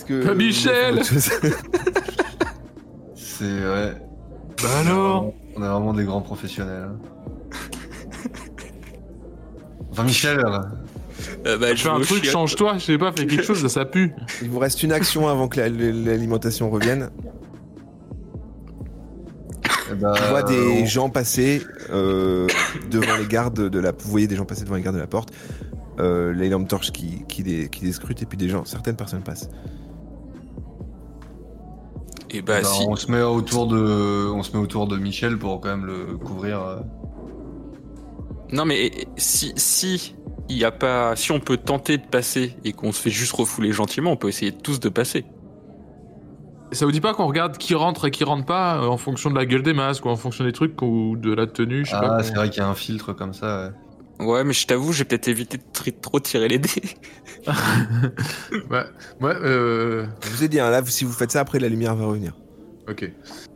[0.08, 1.04] Que Ah, Michel
[3.16, 3.94] C'est ouais.
[4.62, 6.90] Bah alors On est vraiment des grands professionnels.
[6.90, 6.98] hein.
[9.92, 10.72] Enfin Michel, là.
[11.46, 14.14] Euh, bah, Je fais un truc, change-toi, je sais pas, fais quelque chose, ça pue.
[14.42, 17.10] Il vous reste une action avant que la- l'alimentation revienne.
[19.90, 21.62] Tu vois des on- gens passer
[21.92, 22.48] euh,
[22.90, 23.92] devant les gardes de la.
[23.92, 25.32] Vous voyez des gens passer devant les gardes de la porte.
[26.00, 28.96] Euh, les lampes torches qui, qui, les, qui les scrutent et puis des gens, certaines
[28.96, 29.50] personnes passent.
[32.30, 32.86] Et bah, bah, si.
[32.88, 36.18] on se met autour de, on se met autour de Michel pour quand même le
[36.18, 36.82] couvrir.
[38.54, 40.16] Non, mais eh, si, si
[40.52, 43.32] il y a pas, si on peut tenter de passer et qu'on se fait juste
[43.34, 45.26] refouler gentiment, on peut essayer tous de passer.
[46.74, 49.30] Ça vous dit pas qu'on regarde qui rentre et qui rentre pas euh, en fonction
[49.30, 51.92] de la gueule des masques ou en fonction des trucs ou de la tenue, je
[51.92, 52.24] sais Ah, pas.
[52.24, 53.72] c'est vrai qu'il y a un filtre comme ça.
[54.20, 54.26] ouais.
[54.26, 56.70] Ouais, mais je t'avoue, j'ai peut-être évité de tri- trop tirer les dés.
[58.70, 58.84] Ouais,
[59.20, 60.06] ouais, euh...
[60.24, 62.34] Je vous ai dit, hein, là, si vous faites ça, après la lumière va revenir.
[62.88, 63.12] ok.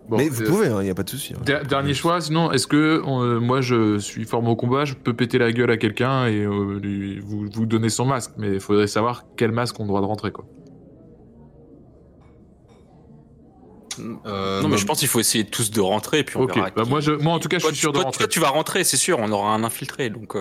[0.08, 1.34] Bon, Mais vous euh, pouvez, il n'y a pas de souci.
[1.34, 1.41] hein.
[1.43, 5.16] der- dernier choix, sinon, est-ce que euh, moi je suis formé au combat, je peux
[5.16, 8.60] péter la gueule à quelqu'un et euh, lui- vous, vous donner son masque, mais il
[8.60, 10.45] faudrait savoir quel masque on droit de rentrer, quoi.
[14.26, 16.45] Euh, non, mais bah, je pense qu'il faut essayer tous de rentrer et puis on
[16.45, 16.70] verra.
[16.76, 18.20] bah, qui- moi, je, moi en tout cas, je Toi, suis sûr de rentrer.
[18.20, 20.36] toi, tu vas rentrer, c'est sûr, on aura un infiltré, donc.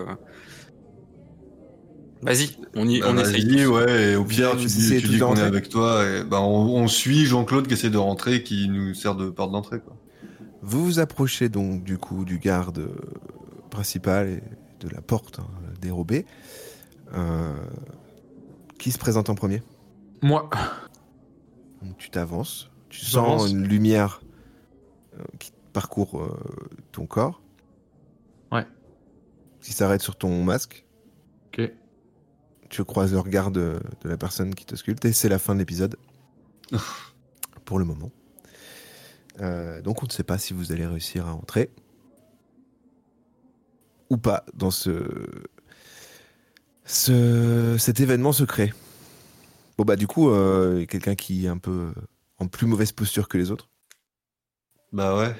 [2.24, 3.66] Vas-y, on y, bah, on essaye.
[3.66, 6.24] ouais, et au pire, tu dis, tu tous dis de qu'on est avec toi, et
[6.24, 9.80] bah, on, on suit Jean-Claude qui essaie de rentrer, qui nous sert de porte d'entrée,
[9.80, 9.94] quoi.
[10.62, 12.96] Vous vous approchez donc du coup du garde euh,
[13.68, 14.42] principal et
[14.80, 15.46] de la porte hein,
[15.82, 16.24] dérobée.
[17.14, 17.52] Euh,
[18.78, 19.62] qui se présente en premier?
[20.22, 20.48] Moi,
[21.82, 24.22] Donc, Tu t'avances, tu sens une lumière
[25.18, 26.36] euh, qui parcourt euh,
[26.92, 27.42] ton corps.
[28.50, 28.66] Ouais.
[29.60, 30.83] Qui s'arrête sur ton masque.
[32.74, 35.54] Tu croises le regard de, de la personne qui te sculpte et c'est la fin
[35.54, 35.96] de l'épisode.
[37.64, 38.10] Pour le moment.
[39.38, 41.70] Euh, donc on ne sait pas si vous allez réussir à entrer
[44.10, 45.06] ou pas dans ce,
[46.84, 48.74] ce cet événement secret.
[49.78, 51.92] Bon bah du coup, euh, il y a quelqu'un qui est un peu
[52.38, 53.70] en plus mauvaise posture que les autres.
[54.90, 55.36] Bah ouais.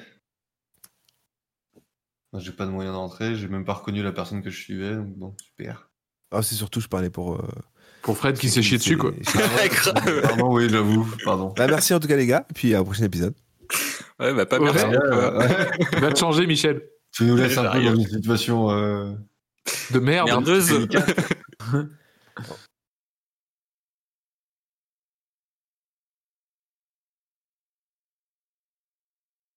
[2.37, 5.17] J'ai pas de moyen d'entrer, j'ai même pas reconnu la personne que je suivais, donc
[5.17, 5.89] bon, super.
[6.31, 7.35] Ah c'est surtout je parlais pour.
[7.35, 7.47] euh,
[8.01, 9.11] Pour Fred qui s'est chié dessus, quoi.
[10.23, 11.53] Pardon, oui, j'avoue, pardon.
[11.57, 13.33] Bah, merci en tout cas les gars, et puis à un prochain épisode.
[14.19, 14.71] Ouais, bah pas Ouais.
[14.71, 14.85] merci.
[14.85, 15.37] Ouais, quoi.
[15.37, 15.99] ouais.
[16.01, 16.83] Va te changer, Michel.
[17.11, 18.69] Tu nous laisses un peu dans une situation.
[18.71, 19.11] euh,
[19.91, 20.27] De merde.
[20.27, 20.67] Merdeuse.
[20.69, 21.15] délicate.